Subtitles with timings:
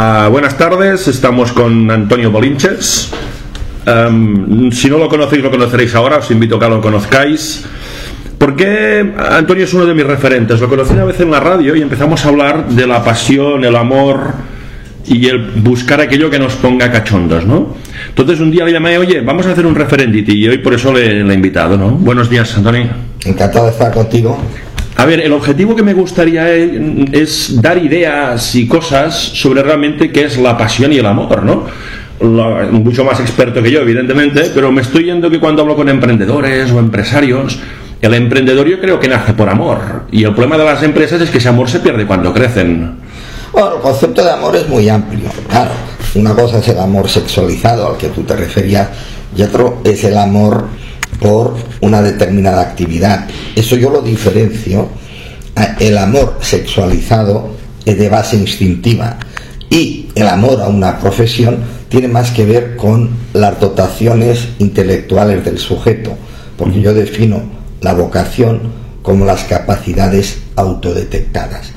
[0.00, 3.10] Ah, buenas tardes, estamos con Antonio Bolinches.
[3.84, 7.64] Em, si no lo conocéis, lo conoceréis ahora, os invito a que lo conozcáis.
[8.38, 10.60] Porque Antonio es uno de mis referentes.
[10.60, 13.74] Lo conocí una vez en la radio y empezamos a hablar de la pasión, el
[13.74, 14.34] amor
[15.04, 17.74] y el buscar aquello que nos ponga cachondos, ¿no?
[18.10, 20.92] Entonces un día le llamé, oye, vamos a hacer un referendity y hoy por eso
[20.92, 21.90] le, le he invitado, ¿no?
[21.90, 22.86] Buenos días, Antonio.
[23.24, 24.38] Encantado de estar contigo.
[24.98, 26.72] A ver, el objetivo que me gustaría es,
[27.12, 31.66] es dar ideas y cosas sobre realmente qué es la pasión y el amor, ¿no?
[32.72, 36.72] Mucho más experto que yo, evidentemente, pero me estoy yendo que cuando hablo con emprendedores
[36.72, 37.60] o empresarios,
[38.02, 40.02] el emprendedor yo creo que nace por amor.
[40.10, 42.96] Y el problema de las empresas es que ese amor se pierde cuando crecen.
[43.52, 45.30] Bueno, el concepto de amor es muy amplio.
[45.48, 45.70] Claro,
[46.16, 48.88] una cosa es el amor sexualizado al que tú te referías
[49.36, 50.66] y otro es el amor
[51.20, 53.26] por una determinada actividad.
[53.54, 54.88] Eso yo lo diferencio.
[55.80, 57.50] El amor sexualizado
[57.84, 59.18] es de base instintiva
[59.70, 61.58] y el amor a una profesión
[61.88, 66.16] tiene más que ver con las dotaciones intelectuales del sujeto,
[66.56, 67.42] porque yo defino
[67.80, 68.60] la vocación
[69.02, 71.72] como las capacidades autodetectadas.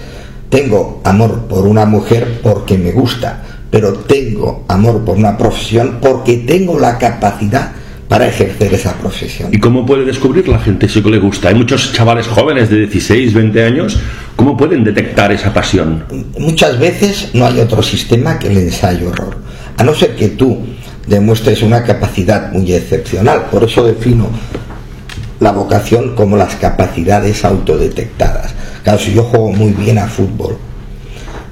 [0.50, 6.38] Tengo amor por una mujer porque me gusta, pero tengo amor por una profesión porque
[6.38, 7.72] tengo la capacidad
[8.12, 9.48] para ejercer esa profesión.
[9.54, 11.48] ¿Y cómo puede descubrir la gente si le gusta?
[11.48, 13.98] Hay muchos chavales jóvenes de 16, 20 años,
[14.36, 16.04] ¿cómo pueden detectar esa pasión?
[16.38, 19.38] Muchas veces no hay otro sistema que el ensayo-error,
[19.78, 20.60] a no ser que tú
[21.08, 23.46] demuestres una capacidad muy excepcional.
[23.50, 24.28] Por eso defino
[25.40, 28.54] la vocación como las capacidades autodetectadas.
[28.84, 30.58] Claro, si yo juego muy bien a fútbol,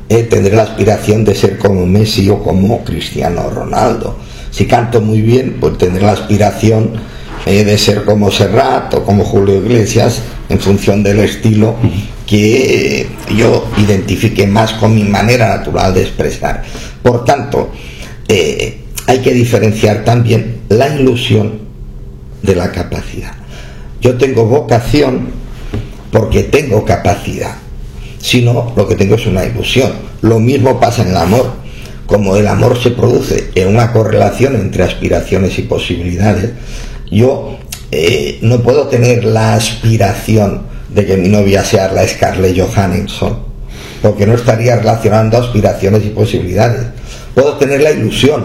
[0.10, 4.18] eh, tendré la aspiración de ser como Messi o como Cristiano Ronaldo.
[4.52, 6.94] Si canto muy bien, pues tendré la aspiración
[7.46, 11.76] eh, de ser como Serrat o como Julio Iglesias en función del estilo
[12.28, 16.64] que yo identifique más con mi manera natural de expresar.
[17.02, 17.72] Por tanto,
[18.28, 21.60] eh, hay que diferenciar también la ilusión
[22.44, 23.34] de la capacidad.
[24.02, 25.30] Yo tengo vocación
[26.12, 27.56] porque tengo capacidad,
[28.20, 29.92] sino lo que tengo es una ilusión.
[30.22, 31.59] Lo mismo pasa en el amor.
[32.10, 36.50] Como el amor se produce en una correlación entre aspiraciones y posibilidades,
[37.12, 37.60] yo
[37.92, 43.38] eh, no puedo tener la aspiración de que mi novia sea la Scarlett Johansson,
[44.02, 46.88] porque no estaría relacionando aspiraciones y posibilidades.
[47.36, 48.44] Puedo tener la ilusión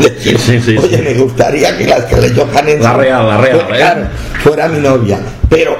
[0.00, 1.02] de decir, Sí, sí, sí, oye, sí.
[1.04, 4.04] me gustaría que la Scarlett Johansson La real, la real, fuera, ¿eh?
[4.42, 5.20] fuera mi novia.
[5.48, 5.76] Pero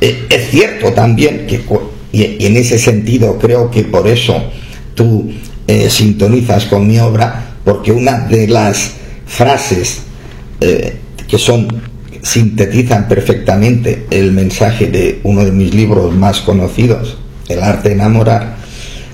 [0.00, 1.60] eh, es cierto también que,
[2.10, 4.42] y, y en ese sentido creo que por eso
[4.94, 5.30] tú
[5.68, 8.94] eh, sintonizas con mi obra, porque una de las
[9.26, 10.00] frases
[10.60, 10.96] eh,
[11.28, 11.68] que son
[12.22, 17.18] sintetizan perfectamente el mensaje de uno de mis libros más conocidos,
[17.48, 18.56] El arte de enamorar,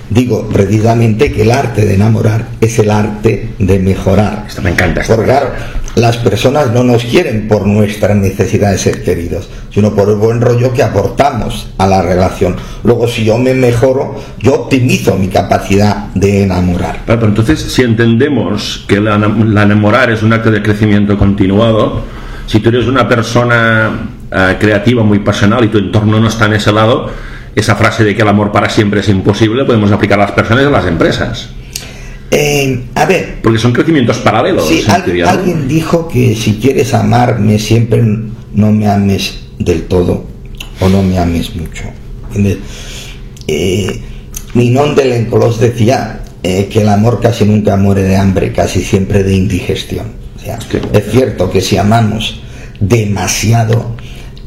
[0.09, 4.45] digo precisamente que el arte de enamorar es el arte de mejorar.
[4.47, 5.01] Esto me encanta.
[5.01, 5.15] esto.
[5.15, 5.51] Porque claro,
[5.95, 10.41] las personas no nos quieren por nuestra necesidad de ser queridos, sino por el buen
[10.41, 12.55] rollo que aportamos a la relación.
[12.83, 17.01] Luego, si yo me mejoro, yo optimizo mi capacidad de enamorar.
[17.05, 22.03] Claro, pero entonces, si entendemos que la, la enamorar es un acto de crecimiento continuado,
[22.45, 26.53] si tú eres una persona eh, creativa, muy pasional y tu entorno no está en
[26.53, 27.09] ese lado,
[27.55, 30.63] esa frase de que el amor para siempre es imposible podemos aplicar a las personas
[30.63, 31.49] y a las empresas.
[32.31, 34.69] Eh, a ver, Porque son crecimientos paralelos.
[35.27, 38.03] alguien dijo que si quieres amarme siempre
[38.53, 40.25] no me ames del todo
[40.79, 41.83] o no me ames mucho.
[42.27, 42.57] ¿entiendes?
[43.47, 44.01] Eh,
[44.55, 49.23] Ninon de Lenclos decía eh, que el amor casi nunca muere de hambre, casi siempre
[49.23, 50.07] de indigestión.
[50.35, 50.77] O sea, Sí.
[50.93, 52.41] es cierto que si amamos
[52.79, 53.95] demasiado,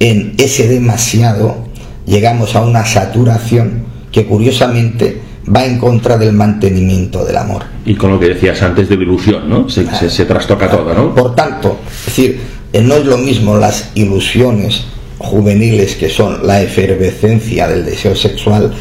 [0.00, 1.66] en ese demasiado
[2.06, 5.20] llegamos a una saturación que curiosamente
[5.54, 7.62] va en contra del mantenimiento del amor.
[7.84, 9.68] Y con lo que decías antes de la ilusión, ¿no?
[9.68, 11.14] Se, se- se trastoca todo, ¿no?
[11.14, 12.40] Por tanto, es decir,
[12.72, 14.84] eh, no es lo mismo las ilusiones
[15.18, 18.72] juveniles que son la efervescencia del deseo sexual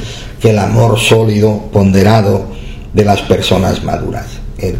[0.41, 2.47] que el amor sólido, ponderado
[2.93, 4.25] de las personas maduras.
[4.59, 4.75] Eh,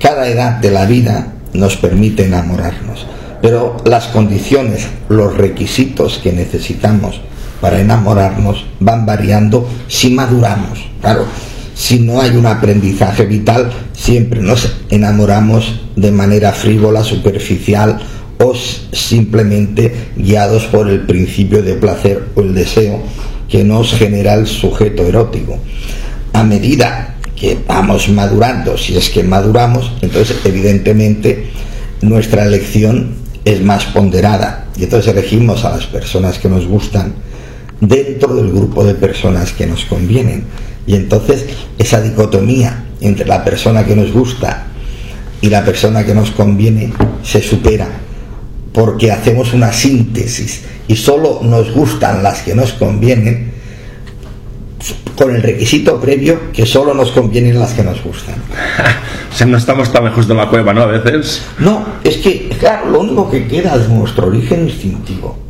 [0.00, 3.06] Cada edad de la vida nos permite enamorarnos,
[3.40, 7.20] pero las condiciones, los requisitos que necesitamos
[7.60, 10.78] para enamorarnos van variando si maduramos.
[11.00, 11.26] Claro,
[11.74, 18.00] si no hay un aprendizaje vital, siempre nos enamoramos de manera frívola, superficial
[18.42, 18.52] o
[18.92, 23.00] simplemente guiados por el principio de placer o el deseo
[23.48, 25.58] que nos genera el sujeto erótico.
[26.32, 31.46] A medida que vamos madurando, si es que maduramos, entonces evidentemente
[32.02, 33.14] nuestra elección
[33.44, 37.14] es más ponderada y entonces elegimos a las personas que nos gustan
[37.80, 40.44] dentro del grupo de personas que nos convienen.
[40.86, 41.46] Y entonces
[41.78, 44.66] esa dicotomía entre la persona que nos gusta
[45.40, 46.92] y la persona que nos conviene
[47.22, 47.88] se supera
[48.72, 53.52] porque hacemos una síntesis y solo nos gustan las que nos convienen
[55.16, 58.36] con el requisito previo que solo nos convienen las que nos gustan.
[59.32, 60.82] o sea, no estamos tan lejos de la cueva, ¿no?
[60.82, 61.42] A veces.
[61.58, 65.47] No, es que, claro, lo único que queda de nuestro origen instintivo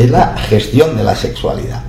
[0.00, 1.82] es la gestión de la sexualidad.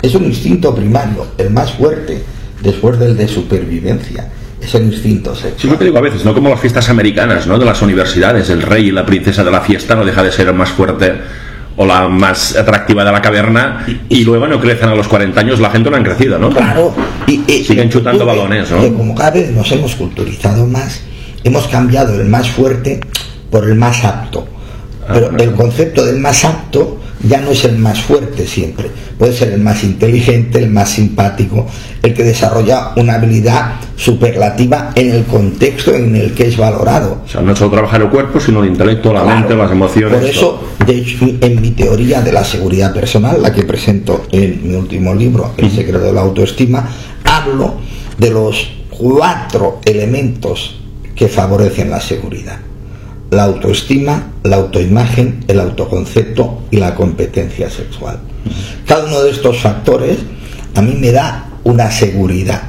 [0.00, 2.22] Es un instinto primario, el más fuerte
[2.62, 4.26] después del de supervivencia.
[4.60, 5.54] Es el instinto sexual.
[5.58, 7.58] Sí, yo te digo a veces, no como las fiestas americanas, ¿no?
[7.58, 10.48] De las universidades, el rey y la princesa de la fiesta no deja de ser
[10.48, 11.12] el más fuerte
[11.76, 15.60] o la más atractiva de la caverna y luego no crecen a los 40 años,
[15.60, 16.50] la gente no han crecido, ¿no?
[16.50, 16.94] Claro.
[17.26, 18.78] Y, Siguen chutando balones, ¿no?
[18.94, 21.02] como cada vez nos hemos culturizado más,
[21.44, 23.00] hemos cambiado el más fuerte
[23.50, 24.46] por el más apto.
[25.06, 29.34] Ah, Pero el concepto del más apto ya no es el más fuerte siempre, puede
[29.34, 31.66] ser el más inteligente, el más simpático,
[32.02, 37.22] el que desarrolla una habilidad superlativa en el contexto en el que es valorado.
[37.24, 40.18] O sea, no solo trabajar el cuerpo, sino el intelecto, la mente, las emociones.
[40.18, 44.68] Por eso, de hecho, en mi teoría de la seguridad personal, la que presento en
[44.68, 46.88] mi último libro, El secreto de la autoestima,
[47.24, 47.74] hablo
[48.16, 50.76] de los cuatro elementos
[51.14, 52.69] que favorecen la seguridad
[53.30, 58.18] la autoestima, la autoimagen, el autoconcepto y la competencia sexual.
[58.86, 60.18] Cada uno de estos factores
[60.74, 62.62] a mí me da una seguridad.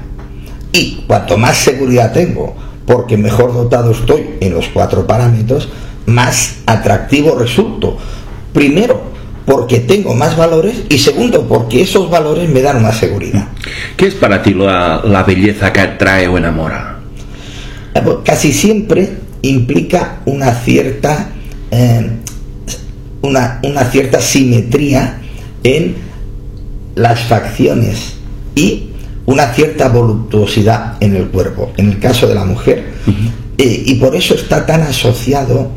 [0.72, 2.56] Y cuanto más seguridad tengo,
[2.86, 5.70] porque mejor dotado estoy en los cuatro parámetros,
[6.06, 7.98] más atractivo resulto.
[8.54, 9.02] Primero,
[9.46, 13.48] porque tengo más valores y segundo, porque esos valores me dan una seguridad.
[13.98, 17.00] ¿Qué es para ti la, la belleza que atrae o enamora?
[17.94, 21.30] Eh, pues, casi siempre implica una cierta,
[21.72, 22.10] eh,
[23.22, 25.22] una, una cierta simetría
[25.64, 25.96] en
[26.96, 28.14] las facciones
[28.56, 28.90] y
[29.26, 32.94] una cierta voluptuosidad en el cuerpo, en el caso de la mujer,
[33.58, 35.72] eh, y por eso está tan asociado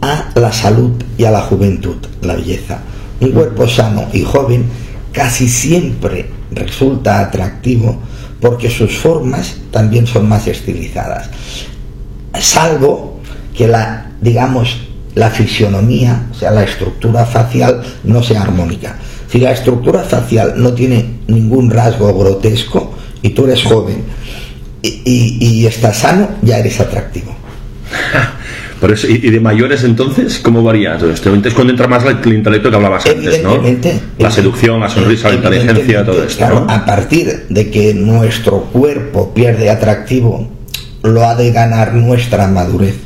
[0.00, 2.80] a la salud y a la juventud, la belleza.
[3.20, 4.64] Un cuerpo sano y joven
[5.12, 8.00] casi siempre resulta atractivo
[8.40, 11.30] porque sus formas también son más estilizadas
[12.40, 13.20] salvo
[13.56, 14.78] que la, digamos,
[15.14, 18.96] la fisionomía, o sea, la estructura facial no sea armónica.
[19.28, 24.04] Si la estructura facial no tiene ningún rasgo grotesco y tú eres joven
[24.82, 27.34] y, y, estás sano, ya eres atractivo.
[28.80, 30.94] Por eso, y, de mayores entonces, ¿cómo varía?
[30.94, 33.62] Entonces cuando entra más el intelecto que hablabas antes, ¿no?
[34.18, 36.38] La seducción, la sonrisa, la inteligencia, todo esto.
[36.38, 40.50] Claro, a partir de que nuestro cuerpo pierde atractivo
[41.02, 42.96] lo ha de ganar nuestra madurez.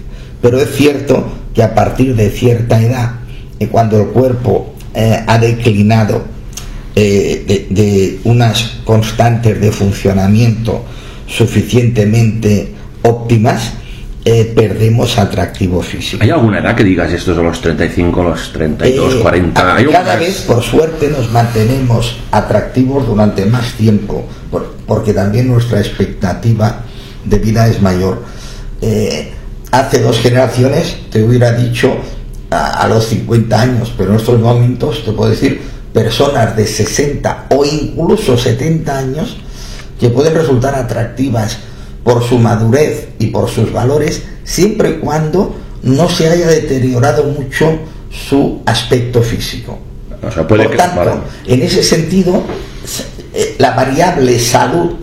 [0.41, 3.13] Pero es cierto que a partir de cierta edad,
[3.59, 6.25] eh, cuando el cuerpo eh, ha declinado
[6.95, 10.85] eh, de, unas constantes de funcionamiento
[11.27, 12.73] suficientemente
[13.03, 13.73] óptimas,
[14.57, 16.21] perdemos atractivo físico.
[16.25, 19.63] ¿Hay alguna edad que digas esto es a los 35, los 32, 40?
[19.93, 24.27] cada vez, por suerte, nos mantenemos atractivos durante más tiempo,
[24.85, 26.86] porque también nuestra expectativa
[27.29, 28.23] de vida es mayor.
[28.81, 29.33] Eh,
[29.71, 31.97] hace dos generaciones te hubiera dicho
[32.51, 35.61] a, los 50 años, pero en estos momentos te puedo decir
[35.93, 39.37] personas de 60 o incluso 70 años
[39.99, 41.59] que pueden resultar atractivas
[42.05, 47.79] por su madurez y por sus valores siempre y cuando no se haya deteriorado mucho
[48.11, 49.79] su aspecto físico.
[50.49, 52.43] por tanto, en ese sentido,
[53.35, 54.95] eh, la variable salud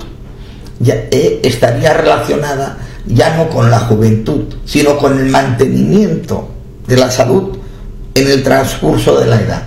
[0.89, 6.49] eh, estaría relacionada ya no con la juventud, sino con el mantenimiento
[6.87, 7.57] de la salud
[8.15, 9.63] en el transcurso de la edad.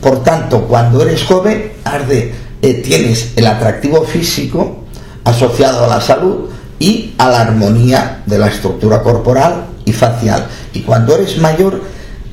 [0.00, 4.84] Por tanto, cuando eres joven, arde, eh, tienes el atractivo físico
[5.24, 10.46] asociado a la salud y a la armonía de la estructura corporal y facial.
[10.72, 11.80] Y cuando eres mayor,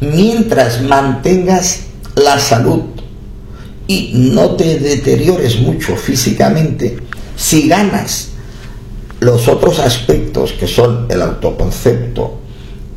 [0.01, 1.81] mientras mantengas
[2.15, 2.81] la salud
[3.87, 6.97] y no te deteriores mucho físicamente,
[7.41, 8.27] si ganas
[9.19, 12.39] los otros aspectos que son el autoconcepto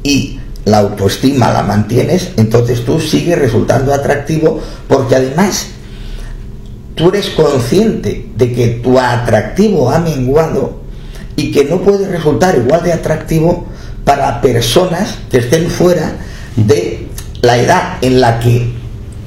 [0.03, 5.69] y la autoestima la mantienes, entonces tú sigues resultando atractivo porque además
[6.95, 10.81] tú eres consciente de que tu atractivo ha menguado
[11.37, 13.67] y que no puede resultar igual de atractivo
[14.05, 16.19] para personas que estén fuera
[16.55, 17.09] de
[17.41, 18.75] la edad en la que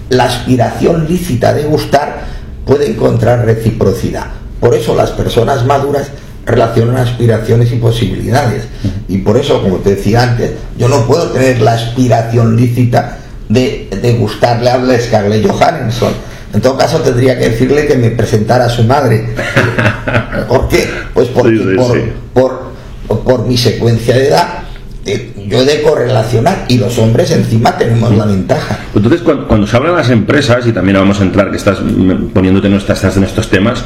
[0.09, 2.23] la aspiración lícita de gustar
[2.65, 4.46] puede encontrar reciprocidad.
[4.59, 6.09] Por eso las personas maduras
[6.45, 8.63] relacionan aspiraciones y posibilidades.
[9.07, 13.17] Y por eso, como te decía antes, yo no puedo tener la aspiración lícita
[13.49, 16.13] de, de gustarle a Scarlett Johansson,
[16.53, 19.27] En todo caso, tendría que decirle que me presentara a su madre.
[20.47, 20.89] ¿Por qué?
[21.13, 22.01] Pues porque Sí, sí, por, sí.
[22.33, 22.67] por-
[23.23, 24.47] por mi secuencia de edad,
[25.05, 28.79] eh, yo he de correlacionar y los hombres encima tenemos la ventaja.
[28.95, 31.79] Entonces, cuando, cuando se habla de las empresas, y también vamos a entrar, que estás
[31.81, 33.83] mm, poniéndote en, estas- estás en estos temas,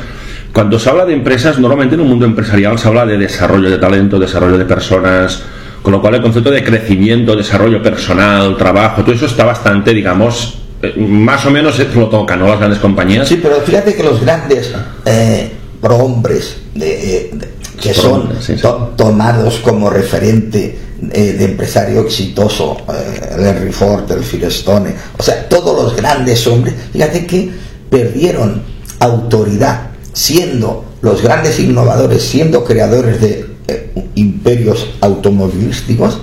[0.54, 3.78] cuando se habla de empresas, normalmente en un mundo empresarial se habla de desarrollo de
[3.78, 5.42] talento, desarrollo de personas,
[5.82, 10.58] con lo cual el concepto de crecimiento, desarrollo personal, trabajo, todo eso está bastante, digamos,
[10.82, 12.48] eh, más o menos lo toca, ¿no?
[12.48, 13.28] Las grandes compañías.
[13.28, 14.72] Sí, pero fíjate que los grandes
[15.06, 17.50] eh, prohombres de, de-
[17.82, 18.62] que son Prohombres, sí, sí.
[18.62, 20.78] to- tomados como referente
[21.14, 26.46] eh, de empresario exitoso, eh, el Henry Ford, el Firestone, o sea, todos los grandes
[26.46, 27.50] hombres, fíjate que
[27.90, 28.62] perdieron
[29.00, 36.20] autoridad siendo los grandes innovadores, siendo creadores de eh, imperios automovilísticos,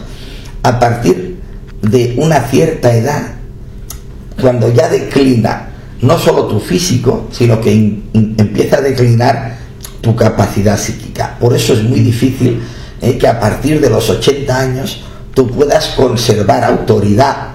[0.62, 1.38] a partir
[1.83, 3.23] de una cierta edad
[4.40, 9.59] cuando ya declina no solo tu físico, sino que in- in- empieza a declinar
[10.00, 11.37] tu capacidad psíquica.
[11.40, 12.61] Por eso es muy difícil
[13.00, 15.02] eh, que a partir de los 80 años
[15.35, 17.49] tú puedas conservar autoridad,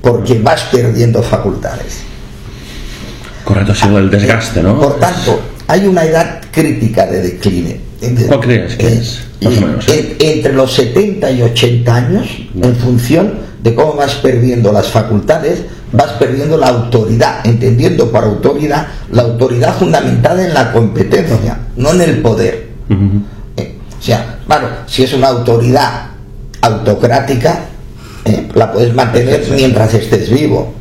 [0.00, 1.98] porque vas perdiendo facultades.
[3.44, 4.78] Correcto, sí, el desgaste, ¿no?
[4.80, 7.80] Por tanto, hay una edad crítica de decline.
[8.26, 9.20] ¿Cuál crees que es?
[9.42, 9.88] Más o menos.
[9.88, 12.26] En- entre los 70 y 80 años,
[12.60, 15.62] en función de cómo vas perdiendo las facultades,
[15.92, 22.00] vas perdiendo la autoridad, entendiendo por autoridad la autoridad fundamentada en la competencia, no en
[22.00, 22.68] el poder.
[23.56, 26.06] Eh, O sea, claro, si es una autoridad
[26.62, 27.60] autocrática,
[28.24, 30.72] eh, la puedes mantener mientras estés vivo.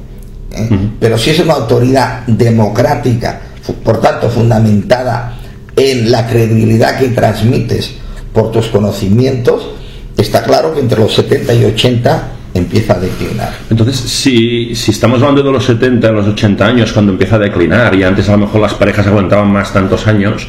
[0.52, 0.70] eh.
[1.00, 3.42] Pero si es una autoridad democrática,
[3.74, 5.38] por tanto fundamentada
[5.76, 7.96] en la credibilidad que transmites
[8.34, 9.70] por tus conocimientos,
[10.18, 13.54] está claro que entre los 70 y 80 empieza a declinar.
[13.70, 17.96] Entonces, si, si estamos hablando de los 70, los 80 años, cuando empieza a declinar,
[17.96, 20.48] y antes a lo mejor las parejas aguantaban más tantos años,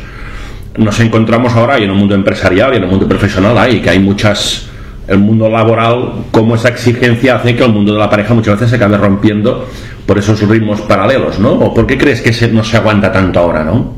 [0.77, 3.91] nos encontramos ahora y en un mundo empresarial y en un mundo profesional hay que
[3.91, 4.67] hay muchas
[5.09, 8.71] el mundo laboral como esa exigencia hace que el mundo de la pareja muchas veces
[8.71, 9.67] se acabe rompiendo
[10.11, 11.53] por esos ritmos paralelos, ¿no?
[11.53, 13.95] ¿O por qué crees que se- no se aguanta tanto ahora, no?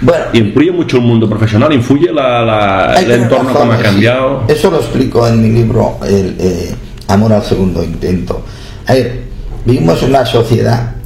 [0.00, 3.82] Bueno, influye mucho el mundo profesional, influye la, la- el entorno como ha sí.
[3.84, 4.42] cambiado.
[4.48, 6.74] Eso lo explico en mi libro el, eh,
[7.06, 8.42] Amor al segundo intento.
[8.88, 9.20] A ver,
[9.64, 10.96] vivimos en una sociedad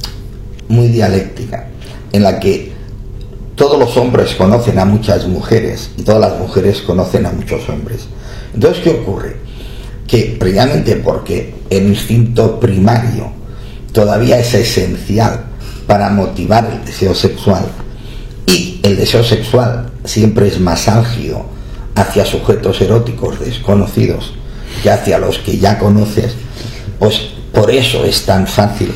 [0.69, 1.67] muy dialéctica
[2.11, 2.71] en la que
[3.55, 8.07] todos los hombres conocen a muchas mujeres y todas las mujeres conocen a muchos hombres.
[8.55, 9.35] Entonces, ¿qué ocurre?
[10.07, 13.36] Que previamente porque el instinto primario
[13.91, 15.45] todavía es esencial
[15.85, 17.65] para motivar el deseo sexual
[18.45, 21.45] y el deseo sexual siempre es más álgido
[21.95, 24.33] hacia sujetos eróticos desconocidos
[24.83, 26.35] que hacia los que ya conoces,
[26.99, 28.93] pues por eso es tan fácil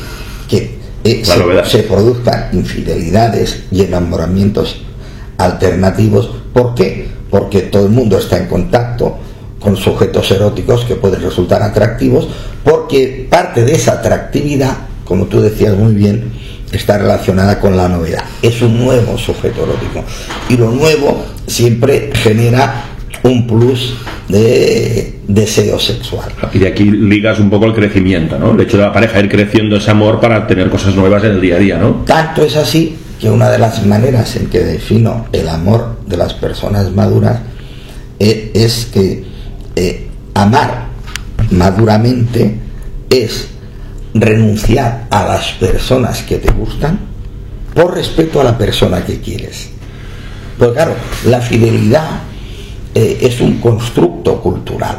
[0.48, 4.82] que eh, se, se produzcan infidelidades y enamoramientos
[5.38, 6.30] alternativos.
[6.52, 7.08] ¿Por qué?
[7.30, 9.18] Porque todo el mundo está en contacto
[9.62, 12.28] con sujetos eróticos que pueden resultar atractivos,
[12.64, 16.32] porque parte de esa atractividad, como tú decías muy bien,
[16.72, 18.24] está relacionada con la novedad.
[18.40, 20.04] Es un nuevo sujeto erótico.
[20.48, 22.84] Y lo nuevo siempre genera
[23.22, 23.94] un plus
[24.28, 26.32] de deseo sexual.
[26.52, 28.52] Y de aquí ligas un poco el crecimiento, ¿no?
[28.52, 31.40] El hecho de la pareja ir creciendo ese amor para tener cosas nuevas en el
[31.40, 32.02] día a día, ¿no?
[32.06, 36.34] Tanto es así que una de las maneras en que defino el amor de las
[36.34, 37.40] personas maduras
[38.18, 39.31] eh, es que
[39.76, 40.86] eh, amar
[41.50, 42.58] maduramente
[43.10, 43.48] es
[44.14, 46.98] renunciar a las personas que te gustan
[47.74, 49.70] por respeto a la persona que quieres.
[50.58, 50.94] Porque claro,
[51.26, 52.20] la fidelidad
[52.94, 54.98] eh, es un constructo cultural,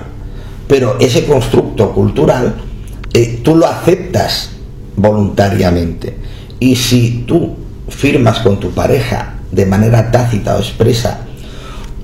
[0.68, 2.56] pero ese constructo cultural
[3.13, 4.51] eh, tú lo aceptas
[4.96, 6.18] voluntariamente.
[6.60, 7.56] Y si tú
[7.89, 11.20] firmas con tu pareja de manera tácita o expresa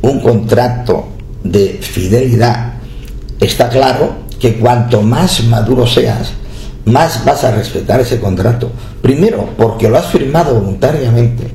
[0.02, 1.08] un contrato
[1.44, 2.74] de fidelidad,
[3.40, 6.32] está claro que cuanto más maduro seas,
[6.86, 8.72] más vas a respetar ese contrato.
[9.02, 11.52] Primero, porque lo has firmado voluntariamente.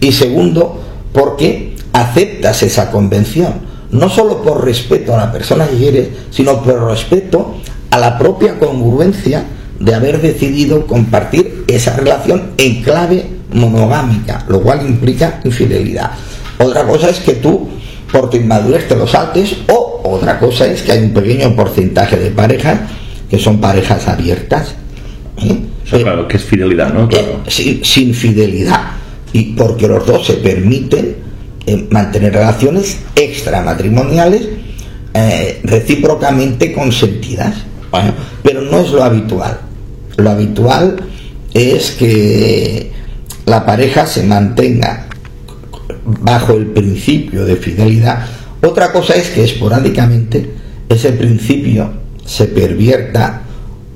[0.00, 0.82] Y segundo,
[1.12, 3.76] porque aceptas esa convención.
[3.90, 7.56] No solo por respeto a la persona que quieres, sino por respeto
[7.90, 9.46] a la propia congruencia
[9.78, 16.12] de haber decidido compartir esa relación en clave monogámica, lo cual implica infidelidad.
[16.58, 17.68] Otra cosa es que tú,
[18.16, 22.16] por tu inmadurez, te lo saltes, o otra cosa es que hay un pequeño porcentaje
[22.16, 22.80] de parejas
[23.28, 24.74] que son parejas abiertas.
[25.42, 25.58] ¿eh?
[25.84, 27.08] Eso, claro, que es fidelidad, ¿no?
[27.08, 27.42] Claro.
[27.46, 28.96] Eh, sin, sin fidelidad
[29.32, 31.16] y porque los dos se permiten
[31.66, 34.48] eh, mantener relaciones extramatrimoniales
[35.12, 37.54] eh, recíprocamente consentidas
[37.90, 39.58] Bueno, pero no es lo habitual
[40.16, 40.96] lo habitual
[41.52, 42.92] es que
[43.44, 45.06] la pareja se mantenga
[46.06, 48.26] bajo el principio de fidelidad.
[48.62, 50.50] Otra cosa es que esporádicamente
[50.88, 51.90] ese principio
[52.24, 53.42] se pervierta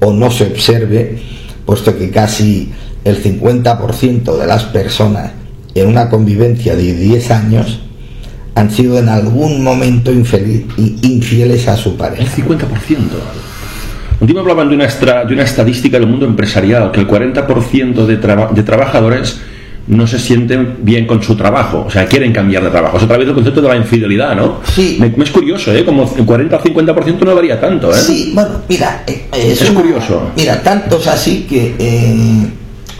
[0.01, 1.19] o no se observe,
[1.65, 2.71] puesto que casi
[3.05, 5.33] el 50% de las personas
[5.75, 7.81] en una convivencia de 10 años
[8.55, 12.23] han sido en algún momento infieles a su pareja.
[12.23, 12.59] El 50%.
[14.21, 18.05] Un día me hablaban de una, de una estadística del mundo empresarial, que el 40%
[18.05, 19.41] de, de trabajadores
[19.91, 22.97] no se sienten bien con su trabajo, o sea, quieren cambiar de trabajo.
[22.97, 24.61] Es otra vez el concepto de la infidelidad, ¿no?
[24.73, 24.97] Sí.
[25.01, 25.85] Me, es curioso, ¿eh?
[25.85, 27.99] Como el 40 o 50% no varía tanto, ¿eh?
[27.99, 30.31] Sí, bueno, mira, eh, es, curioso.
[30.37, 32.47] Mira, tanto es así que eh,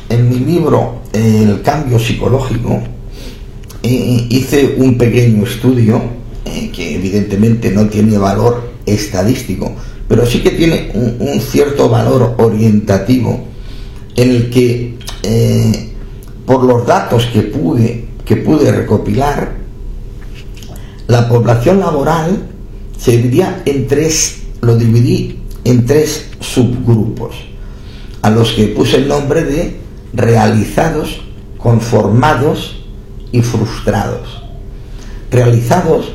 [0.09, 2.81] en mi libro El cambio psicológico
[3.85, 6.03] eh, hice un pequeño estudio
[6.75, 9.73] que evidentemente no tiene valor estadístico,
[10.09, 13.47] pero sí que tiene un, un cierto valor orientativo
[14.17, 14.95] en el que
[16.51, 19.53] por los datos que pude, que pude recopilar,
[21.07, 22.43] la población laboral
[22.99, 27.37] se dividía en tres, lo dividí en tres subgrupos,
[28.23, 29.77] a los que puse el nombre de
[30.13, 31.21] realizados,
[31.57, 32.83] conformados
[33.31, 34.43] y frustrados.
[35.31, 36.15] Realizados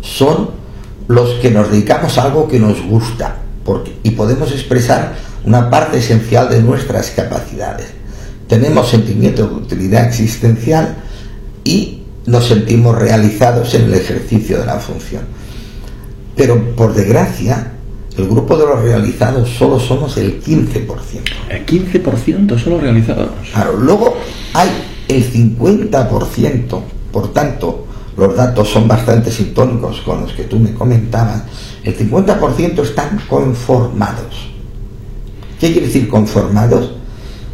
[0.00, 0.50] son
[1.06, 5.14] los que nos dedicamos a algo que nos gusta porque, y podemos expresar
[5.44, 7.94] una parte esencial de nuestras capacidades
[8.48, 10.96] tenemos sentimiento de utilidad existencial
[11.64, 15.22] y nos sentimos realizados en el ejercicio de la función.
[16.36, 17.72] Pero por desgracia,
[18.16, 20.86] el grupo de los realizados solo somos el 15%.
[21.48, 23.30] El 15% solo realizados.
[23.52, 24.16] Claro, luego
[24.54, 24.68] hay
[25.08, 26.80] el 50%,
[27.12, 27.86] por tanto,
[28.16, 31.42] los datos son bastante sintónicos con los que tú me comentabas,
[31.84, 34.48] el 50% están conformados.
[35.60, 36.95] ¿Qué quiere decir conformados?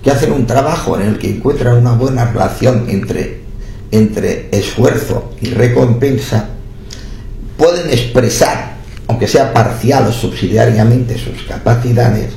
[0.02, 3.40] Que hacen un trabajo en el que encuentran una buena relación entre,
[3.90, 6.48] entre esfuerzo y recompensa,
[7.56, 12.32] pueden expresar, aunque sea parcial o subsidiariamente, sus capacidades,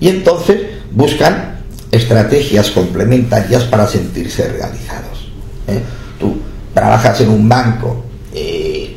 [0.00, 0.60] y entonces
[0.92, 1.60] buscan
[1.90, 5.30] estrategias complementarias para sentirse realizados.
[5.68, 5.80] ¿eh?
[6.20, 6.36] Tú
[6.74, 8.96] trabajas en un banco, eh,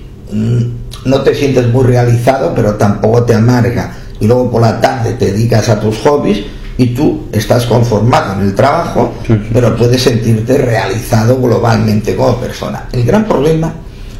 [1.05, 5.31] no te sientes muy realizado, pero tampoco te amarga, y luego por la tarde te
[5.31, 6.45] dedicas a tus hobbies,
[6.79, 9.13] y tú estás conformado en el trabajo,
[9.51, 12.87] pero puedes sentirte realizado globalmente como persona.
[12.93, 13.73] El gran problema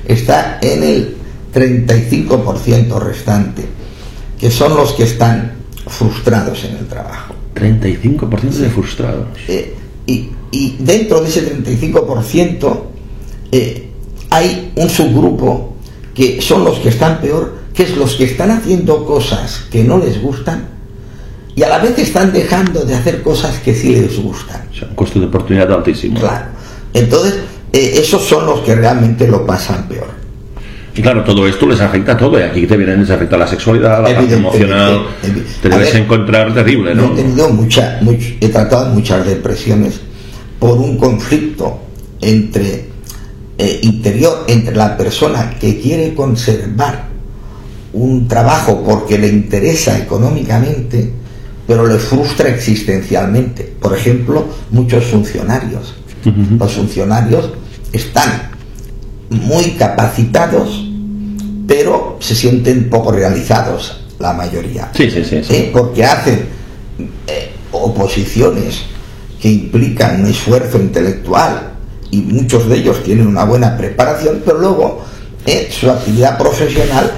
[0.05, 1.15] está en el
[1.53, 3.65] 35% restante,
[4.37, 5.53] que son los que están
[5.87, 7.33] frustrados en el trabajo.
[7.55, 9.27] 35% de frustrados.
[9.47, 9.73] Eh,
[10.05, 12.81] y, dentro de ese 35%
[13.53, 13.89] eh,
[14.31, 15.75] hay un subgrupo
[16.13, 19.97] que son los que están peor, que es los que están haciendo cosas que no
[19.97, 20.78] les gustan
[21.59, 24.61] y a la vez están dejando de hacer cosas que sí les gustan.
[24.71, 26.17] O sea, un costo de oportunidad altísimo.
[26.17, 26.45] Claro.
[26.93, 27.35] Entonces,
[27.73, 30.07] eh, esos son los que realmente lo pasan peor.
[30.95, 32.39] Y claro, todo esto les afecta a todo.
[32.39, 35.05] Y aquí te vienen, les afecta la sexualidad, la parte emocional.
[35.61, 37.11] Te debes encontrar terrible, ¿no?
[37.11, 37.99] He tenido mucha,
[38.39, 39.99] he tratado muchas depresiones
[40.59, 41.77] por un conflicto
[42.21, 42.85] entre
[43.57, 47.09] eh, interior entre la persona que quiere conservar
[47.91, 51.18] un trabajo porque le interesa económicamente
[51.69, 53.75] pero le frustra existencialmente.
[53.79, 55.93] Por ejemplo, muchos funcionarios.
[56.57, 57.51] Los funcionarios
[57.93, 58.49] están
[59.29, 60.83] muy capacitados,
[61.67, 64.89] pero se sienten poco realizados, la mayoría.
[64.95, 65.41] Sí, sí, sí.
[65.47, 65.69] ¿Eh?
[65.71, 66.47] Porque hacen
[67.27, 68.79] eh, oposiciones
[69.39, 71.73] que implican un esfuerzo intelectual
[72.09, 75.05] y muchos de ellos tienen una buena preparación, pero luego
[75.45, 77.11] eh, su actividad profesional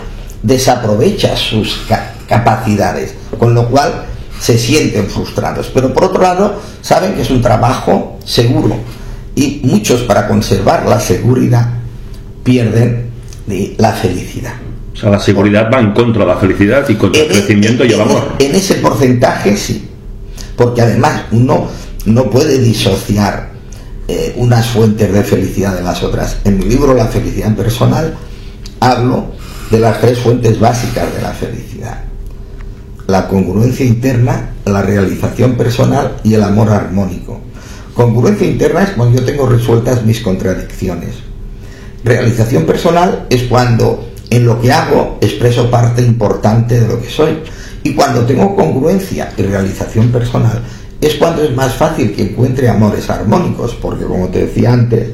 [0.43, 1.87] desaprovecha sus
[2.27, 4.10] capacidades, con lo cual
[4.41, 5.69] se sienten frustrados.
[5.71, 8.75] Pero por otro lado, saben que es un trabajo seguro
[9.35, 11.69] y muchos para conservar la seguridad
[12.43, 13.11] pierden
[13.77, 14.53] la felicidad.
[14.93, 17.91] O sea, la seguridad va en contra de la felicidad y contra el crecimiento y
[17.91, 18.35] el amor.
[18.39, 19.87] En ese porcentaje sí,
[20.55, 21.67] porque además uno
[22.05, 23.51] no puede disociar
[24.07, 26.37] eh, unas fuentes de felicidad de las otras.
[26.45, 28.15] En mi libro La felicidad personal
[28.79, 29.33] hablo
[29.69, 32.10] de las tres fuentes básicas de la felicidad
[33.11, 37.41] la congruencia interna, la realización personal y el amor armónico.
[37.93, 41.15] Congruencia interna es cuando yo tengo resueltas mis contradicciones.
[42.05, 47.39] Realización personal es cuando en lo que hago expreso parte importante de lo que soy.
[47.83, 50.61] Y cuando tengo congruencia y realización personal
[51.01, 55.09] es cuando es más fácil que encuentre amores armónicos, porque como te decía antes,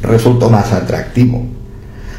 [0.00, 1.44] resulto más atractivo.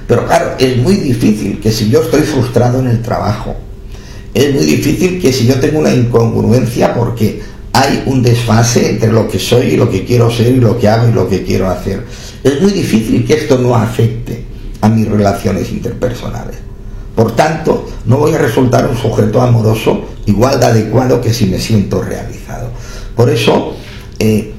[0.08, 3.56] Pero claro, es muy difícil que si yo estoy frustrado en el trabajo,
[4.36, 9.30] es muy difícil que si yo tengo una incongruencia porque hay un desfase entre lo
[9.30, 11.70] que soy y lo que quiero ser y lo que hago y lo que quiero
[11.70, 12.06] hacer.
[12.44, 14.44] Es muy difícil que esto no afecte
[14.82, 16.58] a mis relaciones interpersonales.
[17.16, 21.58] Por tanto, no voy a resultar un sujeto amoroso igual de adecuado que si me
[21.58, 22.72] siento realizado.
[23.16, 23.74] Por eso,
[24.20, 24.52] eh,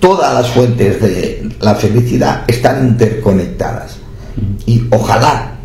[0.00, 3.96] todas las fuentes de la felicidad están interconectadas.
[4.66, 5.56] Y ojalá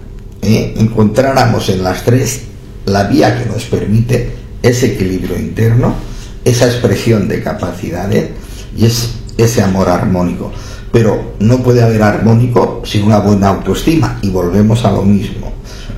[0.42, 2.53] eh, encontráramos en las tres
[2.86, 5.96] la vía que nos permite ese equilibrio interno,
[6.46, 8.30] esa expresión de capacidades
[8.78, 10.52] y es ese amor armónico.
[10.92, 15.52] Pero no puede haber armónico sin una buena autoestima y volvemos a lo mismo.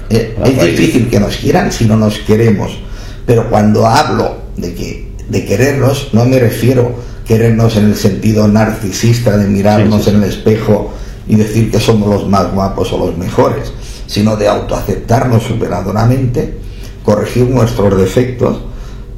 [0.10, 2.78] Eh, es difícil que nos quieran si no nos queremos,
[3.26, 6.93] pero cuando hablo de que de querernos no me refiero
[7.26, 10.93] querernos en el sentido narcisista de mirarnos en el espejo
[11.28, 13.74] y decir que somos los más guapos o los mejores,
[14.06, 16.60] sino de autoaceptarnos superadoramente,
[17.06, 18.58] corregir nuestros defectos,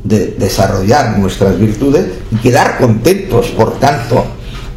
[0.03, 4.25] de desarrollar nuestras virtudes y quedar contentos, por tanto,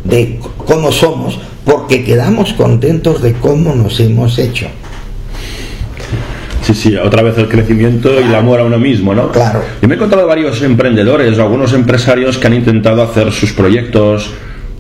[0.05, 4.69] de cómo somos, porque quedamos contentos de cómo nos hemos hecho.
[6.63, 9.31] Sí, sí, otra vez el crecimiento y el amor a uno mismo, ¿no?
[9.31, 9.63] Claro.
[9.81, 14.31] Yo me he encontrado varios emprendedores, algunos empresarios que han intentado hacer sus proyectos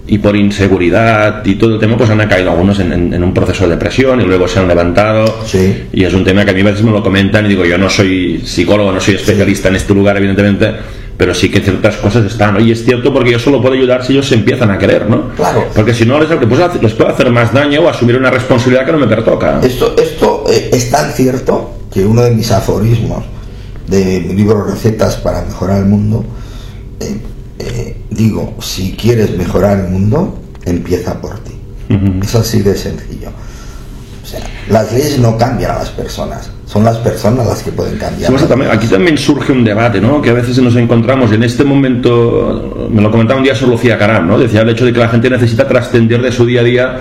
[0.06, 3.70] y por inseguridad y todo el tema, pues han caído algunos en, un proceso de
[3.70, 5.44] depresión y luego se han levantado.
[5.46, 5.84] Sí.
[5.92, 7.78] Y es un tema que a mí a veces me lo comentan y digo, yo
[7.78, 10.72] no soy psicólogo, no soy especialista en este lugar, evidentemente,
[11.16, 12.60] pero sí que ciertas cosas están, ¿no?
[12.60, 15.28] Y es cierto porque yo solo puedo ayudar si ellos se empiezan a querer, ¿no?
[15.36, 15.66] Claro.
[15.74, 18.92] Porque si no, les, pues, les puedo hacer más daño o asumir una responsabilidad que
[18.92, 19.60] no me pertoca.
[19.62, 23.24] Esto, esto eh, es tan cierto que uno de mis aforismos
[23.86, 26.24] de mi libro Recetas para mejorar el mundo,
[27.00, 27.18] eh,
[27.60, 31.52] eh, digo, si quieres mejorar el mundo, empieza por ti.
[32.22, 33.30] Es así de sencillo.
[34.22, 37.98] O sea, las leyes no cambian a las personas, son las personas las que pueden
[37.98, 38.32] cambiar.
[38.70, 40.22] aquí también surge un debate, ¿no?
[40.22, 43.98] Que a veces nos encontramos en este momento, me lo comentaba un día solo Lucía
[43.98, 44.38] Caram, ¿no?
[44.38, 46.96] Decía el hecho de que la gente necesita trascender de su día a día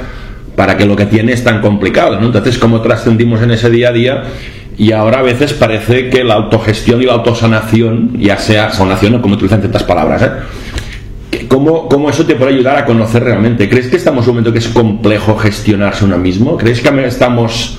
[0.55, 2.25] para que lo que tiene es tan complicado, ¿no?
[2.25, 4.23] Entonces, ¿cómo trascendimos en ese día a día?
[4.79, 9.21] Y ahora a veces parece que la autogestión y la autosanación, ya sea sanación o
[9.21, 11.47] como utilizan ciertas palabras, ¿eh?
[11.49, 13.69] ¿Cómo, ¿Cómo, eso te puede ayudar a conocer realmente?
[13.69, 16.57] ¿Crees que estamos en un momento que es complejo gestionarse uno mismo?
[16.57, 17.77] ¿Crees que estamos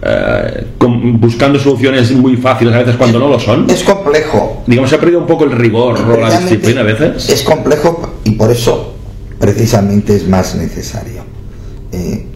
[0.00, 3.68] eh, buscando soluciones muy fáciles a veces cuando no lo son?
[3.68, 4.62] Es complejo.
[4.66, 7.28] Digamos, se ha perdido un poco el rigor o la disciplina a veces.
[7.28, 8.94] Es complejo y por eso
[9.40, 11.24] precisamente es más necesario.
[11.90, 12.26] Eh,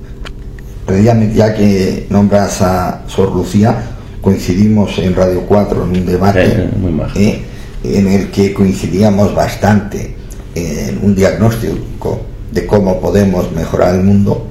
[1.35, 3.92] ya que nombras a Sor Lucía,
[4.23, 6.71] coincidimos en Radio 4 en un debate
[7.17, 7.43] eh,
[7.85, 10.15] en el que coincidíamos bastante
[10.55, 14.47] en un diagnóstico de cómo podemos mejorar el mundo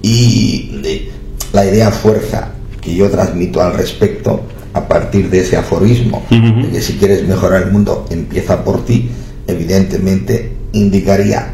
[0.00, 1.10] y de
[1.52, 6.80] la idea fuerza que yo transmito al respecto a partir de ese aforismo, de que
[6.80, 9.10] si quieres mejorar el mundo empieza por ti,
[9.46, 11.52] evidentemente indicaría,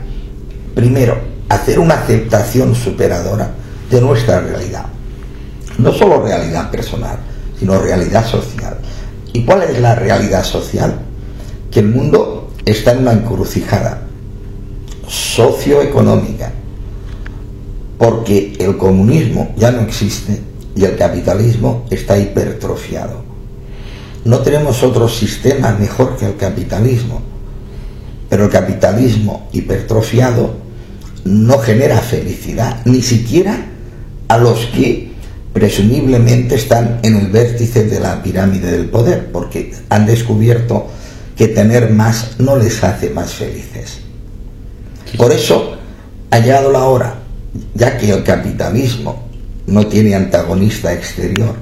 [0.75, 1.19] primero,
[1.49, 3.51] hacer una aceptación superadora
[3.91, 4.87] de nuestra realidad.
[5.79, 7.19] No solo realidad personal,
[7.59, 8.79] sino realidad social.
[9.33, 10.99] ¿Y cuál es la realidad social?
[11.71, 14.03] Que el mundo está en una encrucijada
[15.07, 16.53] socioeconómica,
[17.99, 20.41] porque el comunismo ya no existe
[20.77, 23.23] y el capitalismo está hipertrofiado.
[24.25, 27.23] No tenemos otro sistema mejor que el capitalismo,
[28.29, 30.55] pero el capitalismo hipertrofiado
[31.25, 33.67] no genera felicidad, ni siquiera
[34.29, 35.08] a los que
[35.53, 40.89] presumiblemente están en el vértice de la pirámide del poder, porque han descubierto
[41.37, 43.99] que tener más no les hace más felices.
[45.17, 45.77] Por eso
[46.31, 47.15] ha llegado la hora,
[47.75, 49.29] ya que el capitalismo
[49.67, 51.55] no tiene antagonista exterior,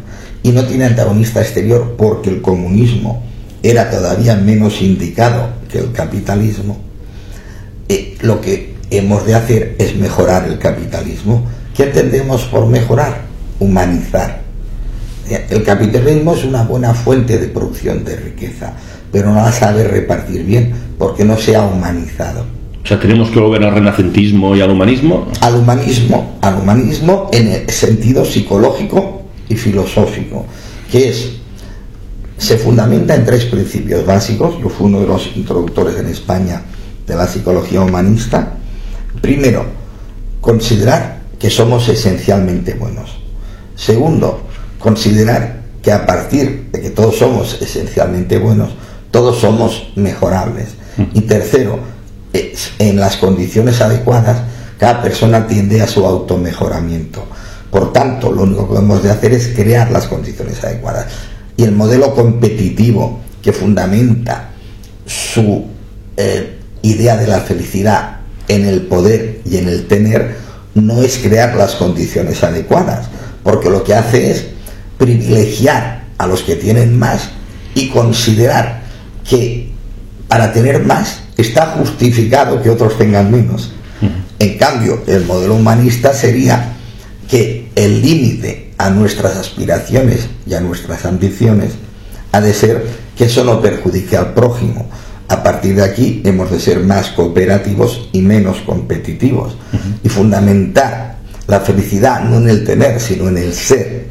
[0.42, 3.22] y no tiene antagonista exterior porque el comunismo
[3.62, 6.76] era todavía menos indicado que el capitalismo,
[7.88, 11.44] eh, lo que hemos de hacer es mejorar el capitalismo
[11.76, 13.20] ¿Qué entendemos por mejorar?
[13.58, 14.42] Humanizar.
[15.28, 18.74] El capitalismo es una buena fuente de producción de riqueza,
[19.10, 22.44] pero no la sabe repartir bien porque no se ha humanizado.
[22.84, 25.26] O sea, tenemos que volver al renacentismo y al humanismo.
[25.40, 30.46] Al humanismo, al humanismo en el sentido psicológico y filosófico,
[30.90, 31.32] que es
[32.38, 34.60] se fundamenta en tres principios básicos.
[34.60, 36.62] Yo fui uno de los introductores en España
[37.06, 38.52] de la psicología humanista.
[39.20, 39.64] Primero,
[40.40, 43.25] considerar que somos esencialmente buenos.
[43.76, 44.40] Segundo,
[44.78, 48.70] considerar que a partir de que todos somos esencialmente buenos,
[49.10, 50.70] todos somos mejorables.
[51.14, 51.78] Y tercero,
[52.32, 54.38] en las condiciones adecuadas,
[54.78, 57.24] cada persona tiende a su automejoramiento.
[57.70, 61.06] Por tanto, lo único que hemos de hacer es crear las condiciones adecuadas.
[61.56, 64.50] Y el modelo competitivo que fundamenta
[65.06, 65.64] su
[66.16, 70.36] eh, idea de la felicidad en el poder y en el tener
[70.74, 73.06] no es crear las condiciones adecuadas,
[73.46, 74.44] porque lo que hace es
[74.98, 77.30] privilegiar a los que tienen más
[77.76, 78.82] y considerar
[79.28, 79.70] que
[80.26, 83.70] para tener más está justificado que otros tengan menos.
[84.40, 86.72] En cambio, el modelo humanista sería
[87.30, 91.74] que el límite a nuestras aspiraciones y a nuestras ambiciones
[92.32, 92.84] ha de ser
[93.16, 94.88] que eso no perjudique al prójimo.
[95.28, 99.56] A partir de aquí hemos de ser más cooperativos y menos competitivos.
[100.02, 101.15] Y fundamentar
[101.46, 104.06] la felicidad no en el tener, sino en el ser.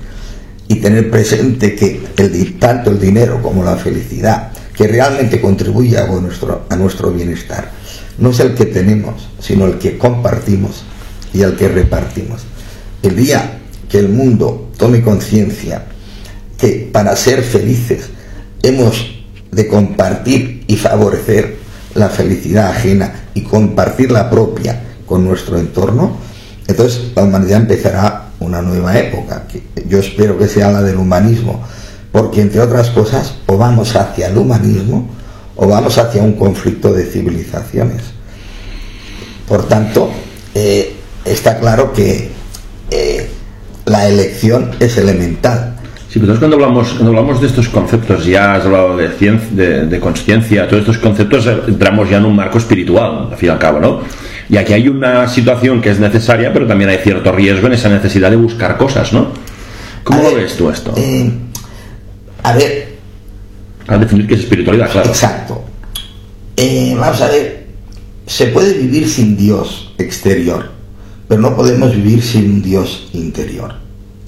[0.67, 6.07] Y tener presente que el, tanto el dinero como la felicidad, que realmente contribuye a
[6.07, 7.71] nuestro, a nuestro bienestar,
[8.17, 10.83] no es el que tenemos, sino el que compartimos
[11.33, 12.41] y el que repartimos.
[13.03, 15.85] El día que el mundo tome conciencia
[16.57, 18.09] que para ser felices
[18.63, 21.57] hemos de compartir y favorecer
[21.93, 26.17] la felicidad ajena y compartir la propia con nuestro entorno,
[26.67, 31.63] entonces la humanidad empezará una nueva época, que yo espero que sea la del humanismo,
[32.11, 35.07] porque entre otras cosas o vamos hacia el humanismo
[35.55, 38.01] o vamos hacia un conflicto de civilizaciones.
[39.47, 40.09] Por tanto,
[40.53, 42.31] eh, está claro que
[42.89, 43.29] eh,
[43.85, 45.75] la elección es elemental.
[46.09, 49.99] Sí, pero cuando hablamos, cuando hablamos de estos conceptos, ya has hablado de, ciencia, de,
[49.99, 53.59] conciencia, todos estos conceptos eh, entramos ya en un marco espiritual, al fin y al
[53.59, 53.99] cabo, ¿no?
[54.49, 57.89] Y aquí hay una situación que es necesaria, pero también hay cierto riesgo en esa
[57.89, 59.29] necesidad de buscar cosas, ¿no?
[60.03, 60.93] ¿Cómo lo ves tú esto?
[62.43, 62.95] a ver.
[63.87, 65.09] A definir qué es espiritualidad, claro.
[65.09, 65.63] Exacto.
[66.57, 67.67] vamos a ver,
[68.27, 70.71] se puede vivir sin Dios exterior,
[71.27, 73.75] pero no podemos vivir sin un Dios interior.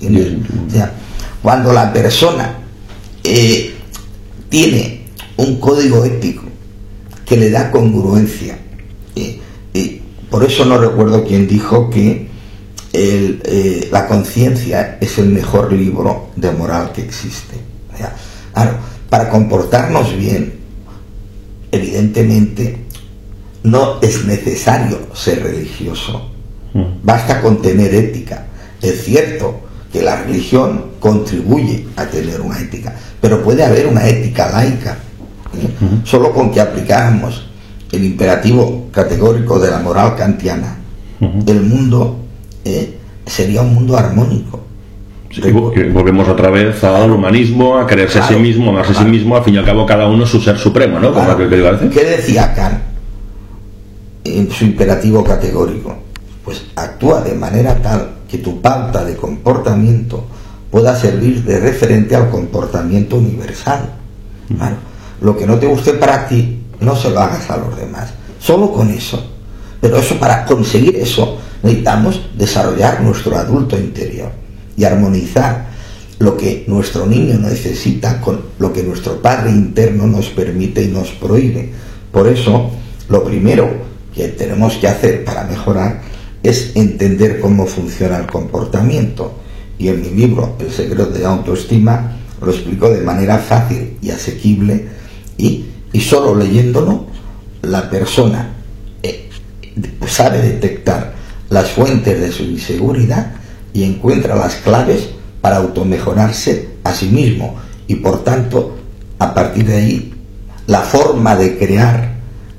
[0.02, 0.92] O sea,
[1.42, 2.56] cuando la persona
[3.24, 3.74] eh,
[4.50, 5.06] tiene
[5.38, 6.44] un código ético
[7.26, 8.67] que le da congruencia, eh,
[10.30, 12.28] por eso no recuerdo quién dijo que
[12.94, 17.56] eh, la conciencia es el mejor libro de moral que existe.
[18.54, 18.78] claro,
[19.10, 20.54] para comportarnos bien,
[21.72, 22.86] evidentemente,
[23.64, 26.32] no es necesario ser religioso
[27.04, 28.46] Basta con tener ética.
[28.82, 29.62] Es cierto
[29.92, 34.98] que la religión contribuye a tener una ética, pero puede haber una ética laica.
[35.56, 35.70] ¿eh?
[36.04, 37.47] Solo con que aplicáramos
[37.92, 40.78] el imperativo categórico de la moral kantiana,
[41.20, 42.20] el mundo
[42.66, 42.98] ¿eh?
[43.26, 44.62] sería un mundo armónico.
[45.94, 49.44] volvemos otra vez al humanismo, a creerse a sí mismo, amarse a sí mismo, al
[49.44, 51.14] fin y al cabo cada uno su ser supremo, ¿no?
[51.90, 52.82] ¿Qué decía Kant
[54.24, 56.08] en su imperativo categórico?
[56.48, 60.24] pues actúa de manera tal que tu pauta de comportamiento
[60.72, 63.90] pueda servir de referente al comportamiento universal.
[65.20, 68.10] Lo que no te guste para ti, no se lo hagas a los demás.
[68.40, 69.32] Solo con eso.
[69.82, 74.32] Pero eso para conseguir eso necesitamos desarrollar nuestro adulto interior
[74.76, 75.68] y armonizar
[76.20, 81.10] lo que nuestro niño necesita con lo que nuestro padre interno nos permite y nos
[81.12, 81.70] prohíbe.
[82.12, 82.72] Por eso,
[83.10, 83.70] lo primero
[84.14, 86.02] que tenemos que hacer para mejorar
[86.42, 89.34] es entender cómo funciona el comportamiento.
[89.78, 94.10] Y en mi libro, El secreto de la autoestima, lo explico de manera fácil y
[94.10, 94.88] asequible
[95.38, 95.66] y,
[96.02, 97.06] solo leyéndolo,
[97.62, 98.50] la persona
[99.04, 99.30] eh,
[100.08, 101.14] sabe detectar
[101.50, 103.34] las fuentes de su inseguridad
[103.74, 105.10] y encuentra las claves
[105.42, 107.56] para automejorarse a sí mismo
[107.88, 108.78] y por tanto,
[109.20, 110.14] a partir de ahí,
[110.68, 112.16] la forma de crear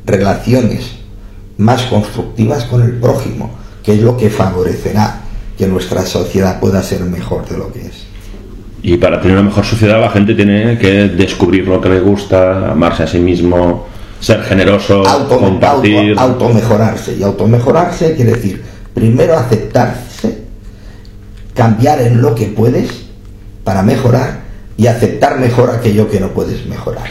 [0.06, 0.92] relaciones
[1.58, 3.50] más constructivas con el prójimo,
[3.82, 5.22] que es lo que favorecerá
[5.58, 8.07] que nuestra sociedad pueda ser mejor de lo que es.
[8.82, 12.72] Y para tener una mejor sociedad la gente tiene que descubrir lo que le gusta,
[12.72, 13.86] amarse a sí mismo,
[14.20, 16.18] ser generoso, compartir...
[16.18, 17.16] Auto, automejorarse.
[17.18, 18.62] Y automejorarse quiere decir,
[18.94, 20.38] primero aceptarse,
[21.54, 23.06] cambiar en lo que puedes
[23.64, 24.40] para mejorar
[24.76, 27.08] y aceptar mejor aquello que no puedes mejorar.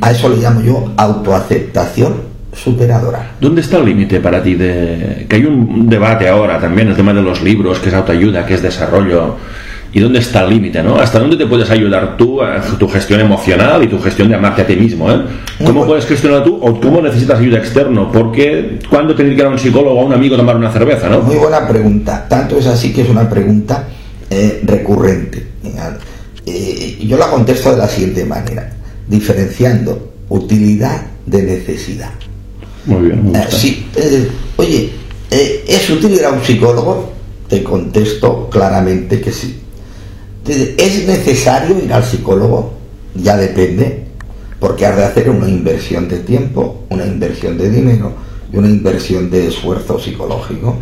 [0.00, 3.32] A eso le llamo yo autoaceptación superadora.
[3.40, 7.12] ¿Dónde está el límite para ti de que hay un debate ahora también el tema
[7.12, 9.36] de los libros, que es autoayuda, que es desarrollo?
[9.96, 10.96] ¿Y dónde está el límite, no?
[10.96, 14.60] ¿Hasta dónde te puedes ayudar tú a tu gestión emocional y tu gestión de amarte
[14.60, 15.22] a ti mismo, eh?
[15.64, 18.12] ¿Cómo puedes gestionar tú o cómo necesitas ayuda externo?
[18.12, 20.70] Porque cuando tener que ir a un psicólogo o a un amigo a tomar una
[20.70, 21.22] cerveza, no?
[21.22, 22.26] Muy buena pregunta.
[22.28, 23.88] Tanto es así que es una pregunta
[24.28, 25.46] eh, recurrente.
[26.44, 28.70] Eh, yo la contesto de la siguiente manera,
[29.08, 32.10] diferenciando utilidad de necesidad.
[32.84, 33.34] Muy bien.
[33.34, 33.86] Eh, sí,
[34.56, 34.90] oye,
[35.30, 37.14] ¿es útil ir a un psicólogo?
[37.48, 39.62] Te contesto claramente que sí.
[40.48, 42.72] ¿Es necesario ir al psicólogo?
[43.14, 44.04] Ya depende.
[44.60, 48.10] porque has de hacer una inversión de tiempo, una inversión de dinero
[48.50, 50.78] y una inversión de esfuerzo psicológico.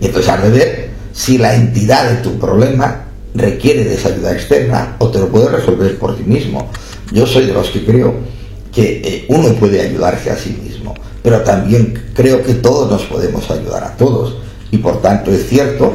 [0.00, 4.32] Y entonces has de ver si la entidad de tu problema requiere de esa ayuda
[4.32, 6.68] externa o te lo puedes resolver por ti mismo.
[7.12, 8.14] Yo soy de los que creo
[8.72, 13.48] que eh, uno puede ayudarse a sí mismo, pero también creo que todos nos podemos
[13.48, 14.38] ayudar a todos.
[14.72, 15.94] Y por tanto es cierto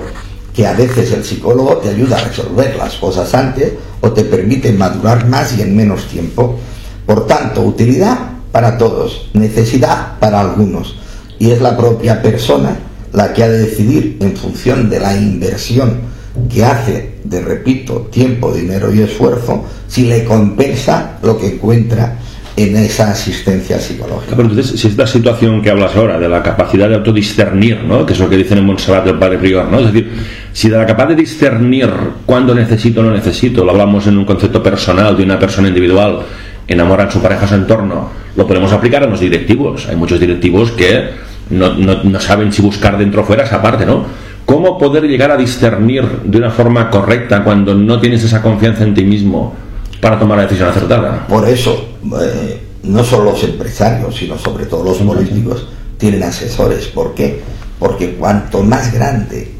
[0.60, 4.74] que a veces el psicólogo te ayuda a resolver las cosas antes o te permite
[4.74, 6.60] madurar más y en menos tiempo.
[7.06, 8.17] Por tanto, utilidad
[8.52, 10.98] para todos, necesidad para algunos.
[11.39, 12.78] Y es la propia persona
[13.13, 16.02] la que ha de decidir en función de la inversión
[16.50, 22.17] que hace de, repito, tiempo, dinero y esfuerzo, si le compensa lo que encuentra
[22.63, 24.36] en esa asistencia psicológica.
[24.36, 28.06] Pero entonces, si esta situación que hablas ahora, de la capacidad de autodiscernir, ¿no?
[28.06, 29.80] que es lo que dicen en Montserrat del Padre Prior, ¿no?
[29.80, 30.12] es decir,
[30.52, 31.89] si de la capacidad de discernir
[32.26, 36.19] cuándo necesito o no necesito, lo hablamos en un concepto personal de una persona individual,
[36.67, 39.88] enamora a su pareja, a su entorno, lo podemos aplicar a los directivos.
[39.88, 41.12] Hay muchos directivos que
[41.52, 44.06] no, no, saben si buscar dentro o fuera esa parte, ¿no?
[44.45, 48.93] ¿Cómo poder llegar a discernir de una forma correcta cuando no tienes esa confianza en
[48.93, 49.56] ti mismo
[50.02, 51.26] para tomar la decisión acertada?
[51.28, 51.88] Por eso,
[52.22, 56.88] eh, no solo los empresarios, sino sobre todo los políticos tienen asesores.
[56.88, 57.42] ¿Por qué?
[57.78, 59.52] Porque cuanto más grande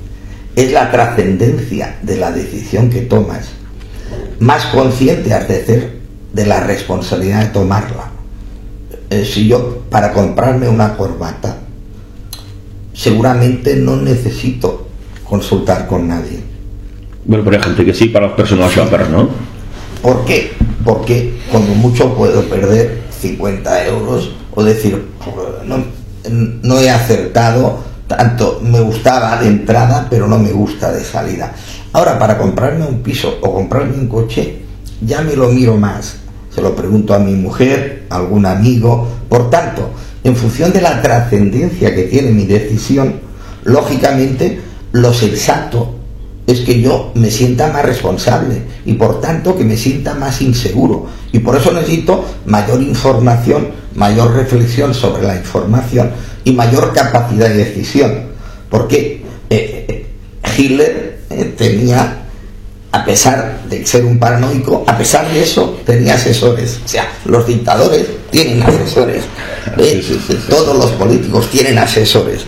[0.56, 3.49] es la trascendencia de la decisión que tomas,
[4.39, 5.99] más consciente has de ser
[6.34, 8.12] de la responsabilidad de tomarla.
[9.10, 11.58] Eh, si yo para comprarme una corbata
[12.93, 14.88] seguramente no necesito
[15.23, 16.39] consultar con nadie.
[17.23, 19.30] Bueno, pero hay gente que sí para los personal shoppers, ¿no?
[20.02, 20.52] ¿Por qué?
[20.83, 25.07] Porque como mucho puedo perder 50 euros o decir,
[25.65, 25.83] no,
[26.63, 31.53] no he acertado, tanto me gustaba de entrada, pero no me gusta de salida.
[31.93, 34.59] Ahora, para comprarme un piso o comprarme un coche,
[35.01, 36.15] ya me lo miro más.
[36.53, 39.07] Se lo pregunto a mi mujer, a algún amigo.
[39.27, 39.91] Por tanto,
[40.23, 43.19] en función de la trascendencia que tiene mi decisión,
[43.63, 44.59] lógicamente
[44.91, 45.98] lo sensato
[46.49, 51.05] es que yo me sienta más responsable y por tanto que me sienta más inseguro.
[51.31, 56.09] Y por eso necesito mayor información, mayor reflexión sobre la información
[56.43, 58.29] y mayor capacidad de decisión.
[58.67, 60.05] Porque eh, eh,
[60.57, 62.15] Hitler eh, tenía
[62.91, 66.79] a pesar de ser un paranoico, a pesar de eso, tenía asesores.
[66.83, 69.23] O sea, los dictadores tienen asesores.
[69.77, 70.03] ¿eh?
[70.49, 72.41] Todos los políticos tienen asesores.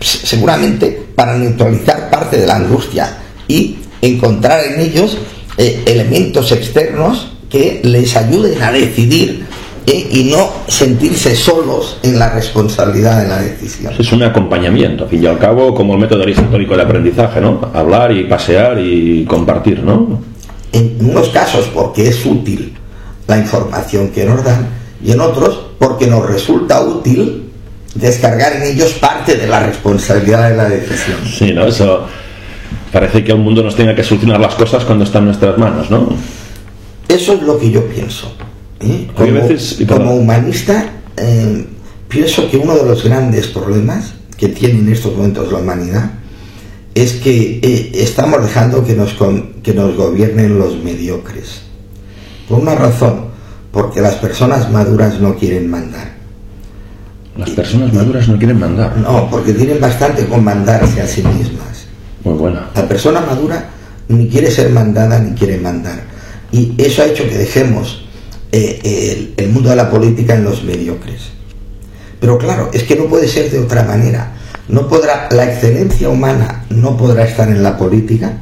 [0.00, 5.18] Seguramente para neutralizar parte de la angustia y encontrar en ellos
[5.58, 9.44] eh, elementos externos que les ayuden a decidir
[9.86, 10.08] ¿eh?
[10.10, 13.92] y no sentirse solos en la responsabilidad de la decisión.
[13.98, 17.70] Es un acompañamiento, al fin y al cabo, como el método aristotélico de aprendizaje, ¿no?
[17.74, 20.20] Hablar y pasear y compartir, ¿no?
[20.72, 22.74] En unos casos porque es útil
[23.26, 24.68] la información que nos dan
[25.04, 27.49] y en otros porque nos resulta útil
[27.94, 31.18] descargar en ellos parte de la responsabilidad de la decisión.
[31.26, 31.66] Sí, ¿no?
[31.66, 32.06] Eso
[32.92, 35.90] parece que el mundo nos tenga que solucionar las cosas cuando están en nuestras manos,
[35.90, 36.08] ¿no?
[37.08, 38.32] Eso es lo que yo pienso.
[38.80, 39.08] ¿eh?
[39.86, 41.66] Como, humanista, eh,
[42.08, 46.10] pienso que uno de los grandes problemas que tiene en estos momentos la humanidad
[46.94, 49.14] es que eh, estamos dejando que nos,
[49.62, 51.62] que nos gobiernen los mediocres.
[52.48, 53.26] Por una razón,
[53.72, 56.19] porque las personas maduras no quieren mandar.
[57.40, 58.98] Las personas maduras no quieren mandar.
[58.98, 61.86] No, porque tienen bastante con mandarse a sí mismas.
[62.22, 62.68] Muy buena.
[62.74, 63.70] La persona madura
[64.08, 66.02] ni quiere ser mandada ni quiere mandar.
[66.52, 68.04] Y eso ha hecho que dejemos
[68.52, 71.30] eh, el, mundo de la política en los mediocres.
[72.20, 74.34] Pero claro, es que no puede ser de otra manera.
[74.68, 78.34] No podrá, la excelencia humana no podrá estar en la política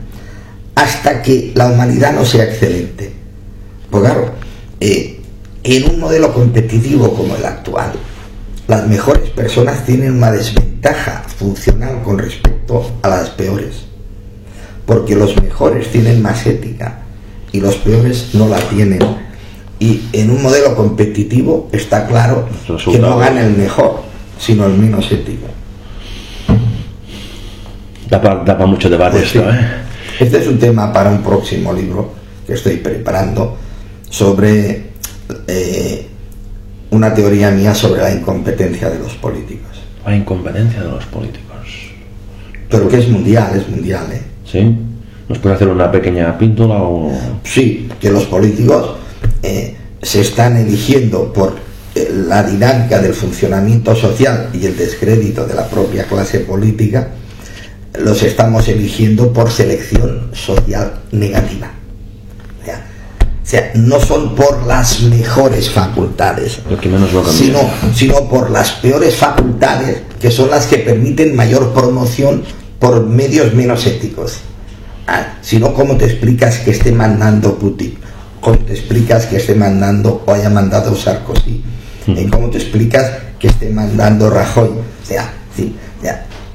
[0.75, 3.13] hasta que la humanidad no sea excelente.
[3.91, 4.33] Pues claro,
[4.81, 5.21] eh,
[5.63, 7.93] en un modelo competitivo como el actual,
[8.68, 13.87] las mejores personas tienen una desventaja funcional con respecto a las peores.
[14.87, 17.00] Porque los mejores tienen más ética
[17.50, 19.00] y los peores no la tienen
[19.81, 22.46] y en un modelo competitivo está claro
[22.85, 24.02] que no gana el mejor,
[24.38, 25.46] sino el menos ético.
[28.10, 29.66] Da para, mucho debate pues esto, ¿eh?
[30.21, 32.12] Este es un tema para un próximo libro
[32.46, 33.56] que estoy preparando
[34.10, 34.90] sobre
[35.46, 36.08] eh,
[36.99, 39.71] una teoría mía sobre la incompetencia de los políticos.
[40.05, 41.57] La incompetencia de los políticos.
[42.69, 44.21] Pero que es mundial, es mundial, ¿eh?
[44.44, 44.77] Sí.
[45.29, 47.13] ¿Nos puede hacer una pequeña píndola o...?
[47.44, 48.96] Sí, que los políticos
[49.44, 51.55] eh, se están eligiendo por
[51.94, 57.11] eh, la dinámica del funcionamiento social y el descrédito de la propia clase política,
[58.01, 61.71] los estamos eligiendo por selección social negativa.
[63.49, 66.61] Sea, no son por las mejores facultades,
[67.31, 67.61] sino,
[67.94, 72.42] sino por las peores facultades, que son las que permiten mayor promoción
[72.79, 74.40] por medios menos éticos.
[75.07, 77.96] Ah, si no, ¿cómo te explicas que esté mandando Putin?
[78.40, 81.63] ¿Cómo te explicas que esté mandando o haya mandado Sarkozy?
[82.07, 82.29] Mm.
[82.29, 84.69] ¿Cómo te explicas que esté mandando Rajoy?
[84.69, 85.75] O sea, sí,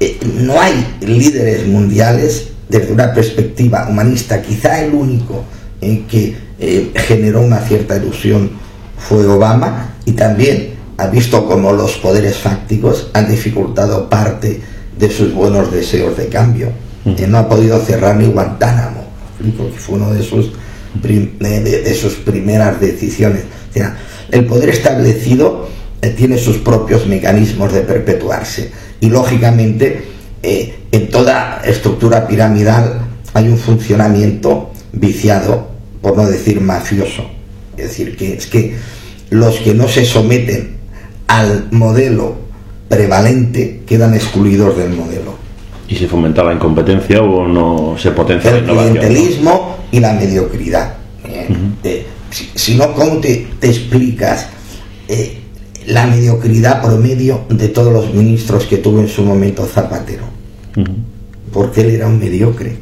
[0.00, 5.44] eh, no hay líderes mundiales desde una perspectiva humanista, quizá el único
[5.80, 8.50] en que eh, generó una cierta ilusión
[8.96, 14.60] fue Obama y también ha visto como los poderes fácticos han dificultado parte
[14.96, 16.68] de sus buenos deseos de cambio.
[17.04, 19.04] Él no ha podido cerrar ni Guantánamo,
[19.38, 20.52] que fue uno de sus,
[21.02, 23.42] de, sus primeras decisiones.
[23.70, 23.96] O sea,
[24.30, 25.68] el poder establecido
[26.00, 30.04] eh, tiene sus propios mecanismos de perpetuarse y lógicamente
[30.42, 33.00] eh, en toda estructura piramidal
[33.34, 35.73] hay un funcionamiento viciado,
[36.04, 37.24] por no decir mafioso.
[37.78, 38.76] Es decir, que es que
[39.30, 40.76] los que no se someten
[41.26, 42.34] al modelo
[42.90, 45.34] prevalente quedan excluidos del modelo.
[45.88, 50.92] ¿Y se fomenta la incompetencia o no se potencia el la clientelismo y la mediocridad?
[51.82, 52.04] Eh,
[52.54, 54.48] si, no, ¿cómo te, explicas
[55.08, 55.38] eh,
[55.86, 60.24] la mediocridad promedio de todos los ministros que tuvo en su momento Zapatero?
[61.50, 62.76] Porque él era un mediocre.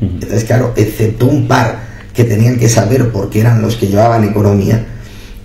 [0.00, 1.85] Entonces, claro, excepto un par
[2.16, 4.86] que tenían que saber porque eran los que llevaban economía,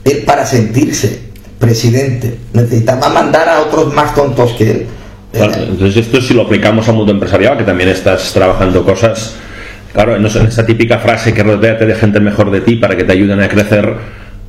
[0.05, 1.19] él para sentirse
[1.59, 4.85] presidente necesitaba mandar a otros más tontos que él.
[5.33, 9.35] entonces esto si lo aplicamos al mundo empresarial, que también estás trabajando cosas,
[9.93, 13.11] claro, no esa típica frase que rodeate de gente mejor de ti para que te
[13.11, 13.93] ayuden a crecer,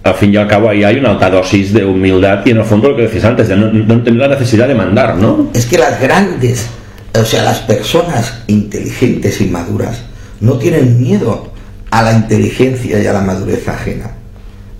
[0.04, 2.64] al fin y al cabo ahí hay una alta dosis de humildad y en el
[2.64, 5.50] fondo lo que decís antes, de no, no tener la necesidad de mandar, ¿no?
[5.54, 6.68] Es que las grandes,
[7.14, 10.02] o sea, las personas inteligentes y maduras
[10.40, 11.51] no tienen miedo
[11.92, 14.12] a la inteligencia y a la madurez ajena.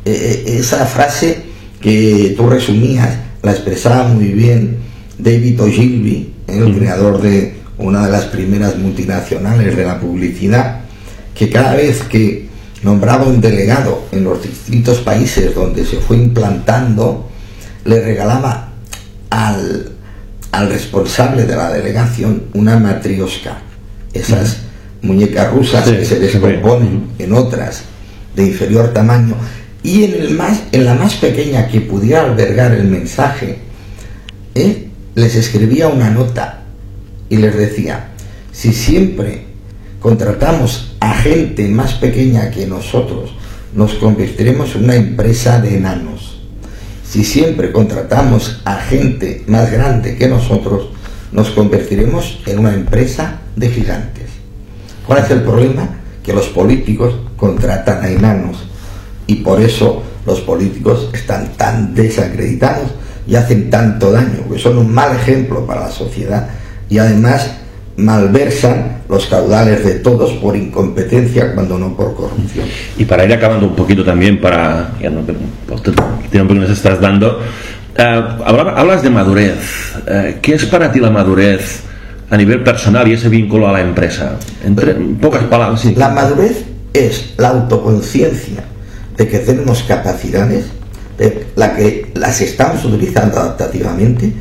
[0.07, 1.43] Eh, eh, esa frase
[1.79, 4.79] que tú resumías la expresaba muy bien
[5.19, 10.81] David Ogilvy, el creador de una de las primeras multinacionales de la publicidad,
[11.35, 12.49] que cada vez que
[12.83, 17.29] nombraba un delegado en los distintos países donde se fue implantando,
[17.85, 18.73] le regalaba
[19.29, 19.91] al,
[20.67, 23.59] responsable de la delegación una matrioska,
[24.15, 24.59] esas
[25.03, 27.83] muñecas rusas que se descomponen en otras
[28.35, 29.35] de inferior tamaño
[29.83, 33.59] y en, el más, en la más pequeña que pudiera albergar el mensaje,
[34.55, 34.89] ¿eh?
[35.15, 36.63] les escribía una nota
[37.29, 38.11] y les decía,
[38.53, 39.47] si siempre
[40.01, 43.35] contratamos a gente más pequeña que nosotros,
[43.75, 46.41] nos convertiremos en una empresa de enanos.
[47.09, 50.89] Si siempre contratamos a gente más grande que nosotros,
[51.33, 54.22] nos convertiremos en una empresa de gigantes.
[55.07, 55.89] ¿Cuál es el problema?
[56.23, 58.65] Que los políticos contratan a enanos
[59.27, 62.91] y por eso los políticos están tan desacreditados
[63.27, 66.49] y hacen tanto daño, que son un mal ejemplo para la sociedad
[66.89, 67.51] y además
[67.97, 72.67] malversan los caudales de todos por incompetencia cuando no por corrupción.
[72.97, 76.71] Y para ir acabando un poquito también, para ya no, por el tiempo que nos
[76.71, 77.41] estás dando,
[77.97, 79.95] eh, hablas de madurez.
[80.07, 81.83] Eh, ¿Qué es para ti la madurez
[82.33, 84.39] a nivel personal y ese vínculo a la empresa?
[84.65, 85.85] Entre pocas palabras.
[85.97, 86.65] La madurez
[86.95, 88.65] es la autoconciencia
[89.19, 90.65] de que tenemos capacidades,
[91.19, 94.33] de la que las estamos utilizando adaptativamente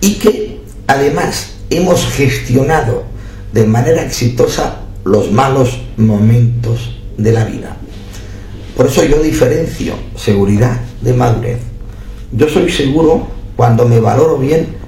[0.00, 3.02] y que además hemos gestionado
[3.52, 7.76] de manera exitosa los malos momentos de la vida.
[8.76, 11.58] Por eso yo diferencio seguridad de madurez.
[12.30, 13.26] Yo soy seguro
[13.56, 14.79] cuando me valoro bien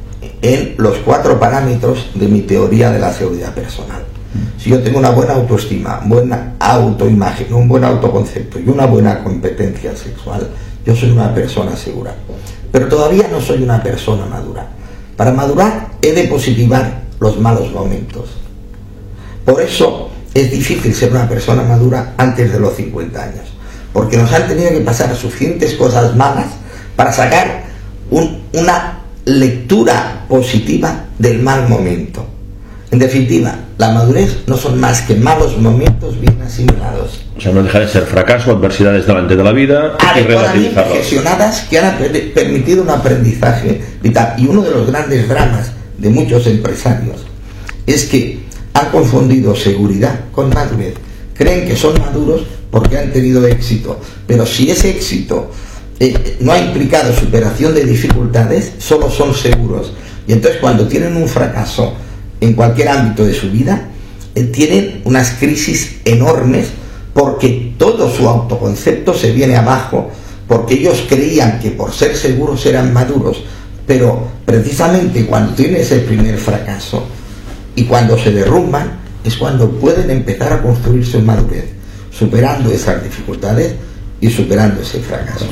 [0.43, 4.03] en los cuatro parámetros de mi teoría de la seguridad personal.
[4.59, 9.97] Si yo tengo una buena autoestima, buena autoimagen, un buen autoconcepto y una buena competencia
[9.97, 10.49] sexual,
[10.85, 12.15] yo soy una persona segura.
[12.73, 14.67] Pero todavía no soy una persona madura.
[15.17, 18.31] Para madurar he de positivar los malos momentos.
[19.45, 23.45] Por eso es difícil ser una persona madura antes de los 50 años.
[23.93, 26.47] Porque nos han tenido que pasar suficientes cosas malas
[26.97, 27.65] para sacar
[28.11, 32.27] una lectura positiva del mal momento.
[32.91, 37.21] En definitiva, la madurez no son más que malos momentos bien asimilados.
[37.37, 40.99] O sea, no deja de ser fracaso, adversidades delante de la vida y relativizarlos.
[40.99, 41.97] gestionadas que han
[42.35, 44.35] permitido un aprendizaje vital.
[44.37, 47.25] Y uno de los grandes dramas de muchos empresarios
[47.87, 48.41] es que
[48.75, 50.95] han confundido seguridad con madurez.
[51.35, 55.51] Creen que son maduros porque han tenido éxito, pero si ese éxito
[56.05, 59.93] eh, no ha implicado superación de dificultades, solo son seguros.
[60.27, 61.95] Y entonces cuando tienen un fracaso
[62.41, 63.89] en cualquier ámbito de su vida,
[64.35, 66.71] eh, tienen unas crisis enormes
[67.15, 70.11] porque todo su autoconcepto se viene abajo,
[70.49, 73.45] porque ellos creían que por ser seguros eran maduros,
[73.87, 77.05] pero precisamente cuando tienen ese primer fracaso
[77.77, 81.67] y cuando se derrumban, es cuando pueden empezar a construir su madurez,
[82.11, 83.75] superando esas dificultades
[84.23, 85.47] y superando ese fracaso.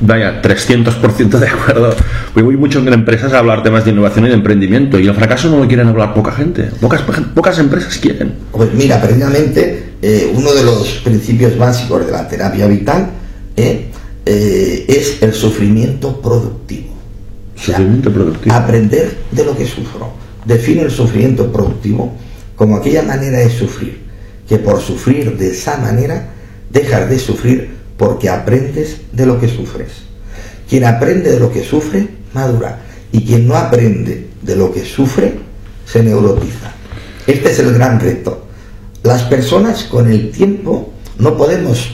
[0.00, 1.94] Vaya, 300% de acuerdo.
[2.34, 5.14] Hoy voy mucho en empresas a hablar temas de innovación y de emprendimiento y el
[5.14, 6.64] fracaso no lo quieren hablar poca gente.
[6.80, 7.02] Pocas,
[7.34, 8.34] pocas empresas quieren.
[8.50, 13.10] Pues mira, precisamente eh, uno de los principios básicos de la terapia vital
[13.56, 13.90] eh,
[14.24, 16.94] eh, es el sufrimiento productivo.
[17.54, 18.54] Sufrimiento productivo.
[18.54, 20.12] Aprender de lo que sufro.
[20.46, 22.14] Define el sufrimiento productivo
[22.54, 23.98] como aquella manera de sufrir,
[24.48, 26.35] que por sufrir de esa manera
[26.70, 29.88] dejas de sufrir porque aprendes de lo que sufres.
[30.68, 32.80] Quien aprende de lo que sufre, madura.
[33.12, 35.34] Y quien no aprende de lo que sufre,
[35.86, 36.72] se neurotiza.
[37.26, 38.46] Este es el gran reto.
[39.02, 41.92] Las personas con el tiempo no podemos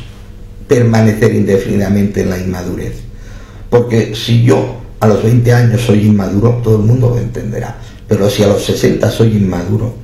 [0.66, 2.94] permanecer indefinidamente en la inmadurez.
[3.68, 7.76] Porque si yo a los 20 años soy inmaduro, todo el mundo lo entenderá.
[8.08, 9.94] Pero si a los 60 soy inmaduro,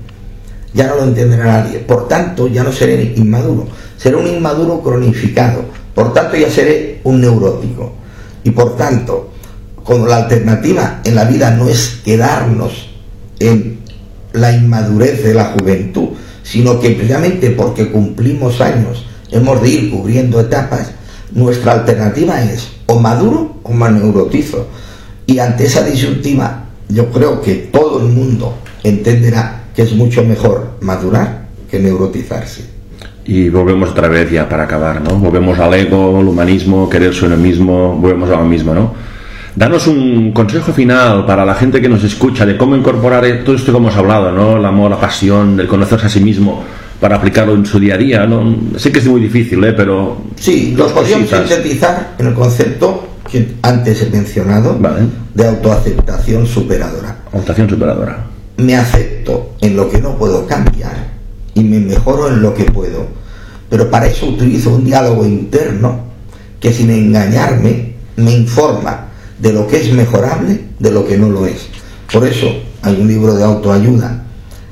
[0.75, 1.79] ya no lo entenderá nadie.
[1.79, 3.66] Por tanto, ya no seré inmaduro.
[3.99, 5.64] Seré un inmaduro cronificado
[5.99, 7.90] por tanto, ya seré un neurótico.
[8.44, 9.32] Y por tanto,
[9.82, 12.90] como la alternativa en la vida no es quedarnos
[13.40, 13.80] en
[14.32, 16.11] la inmadurez de la juventud,
[16.44, 20.92] sino que precisamente porque cumplimos años hemos de ir cubriendo etapas,
[21.32, 24.68] nuestra alternativa es o maduro o más neurotizo.
[25.26, 30.76] Y ante esa disyuntiva, yo creo que todo el mundo entenderá que es mucho mejor
[30.80, 32.78] madurar que neurotizarse
[33.29, 35.16] y volvemos otra vez ya para acabar, ¿no?
[35.16, 38.95] Volvemos al ego, al humanismo, quererse uno mismo, volvemos a lo mismo, ¿no?
[39.55, 43.70] Danos un consejo final para la gente que nos escucha de cómo incorporar todo esto
[43.70, 44.57] que hemos hablado, ¿no?
[44.57, 46.64] El amor, la pasión, el conocerse a sí mismo
[46.99, 48.79] para aplicarlo en su día a día, ¿no?
[48.79, 49.74] Sé que es muy difícil, ¿eh?
[49.74, 50.22] Pero...
[50.37, 54.79] Sí, lo podríamos sintetizar en el concepto que antes he mencionado
[55.35, 57.14] de autoaceptación superadora.
[57.26, 58.24] Autoaceptación superadora.
[58.57, 61.18] Me acepto en lo que no puedo cambiar
[61.59, 63.07] y me mejoro en lo que puedo.
[63.69, 66.01] Pero para eso utilizo un diálogo interno
[66.61, 71.47] que sin engañarme me informa de lo que es mejorable, de lo que no lo
[71.47, 71.67] es.
[72.13, 72.49] Por eso
[72.83, 74.25] hay un libro de autoayuda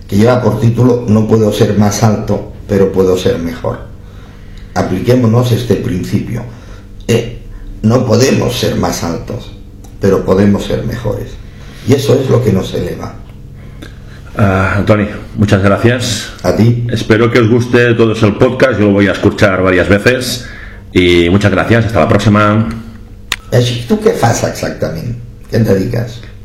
[0.09, 3.81] que lleva por título No puedo ser más alto, pero puedo ser mejor.
[4.75, 6.43] Apliquémonos este principio.
[7.09, 7.41] Eh,
[7.83, 9.53] no podemos ser más altos,
[10.01, 11.31] pero podemos ser mejores.
[11.89, 13.15] Y eso es lo que nos eleva.
[14.39, 16.33] Uh, Tony, muchas gracias.
[16.43, 16.87] A ti.
[16.91, 18.79] Espero que os guste todo el podcast.
[18.79, 20.47] Yo lo voy a escuchar varias veces.
[20.93, 21.87] Y muchas gracias.
[21.87, 22.69] Hasta la próxima.
[23.89, 25.19] ¿Tú qué haces exactamente?
[25.51, 26.21] ¿Qué te dedicas?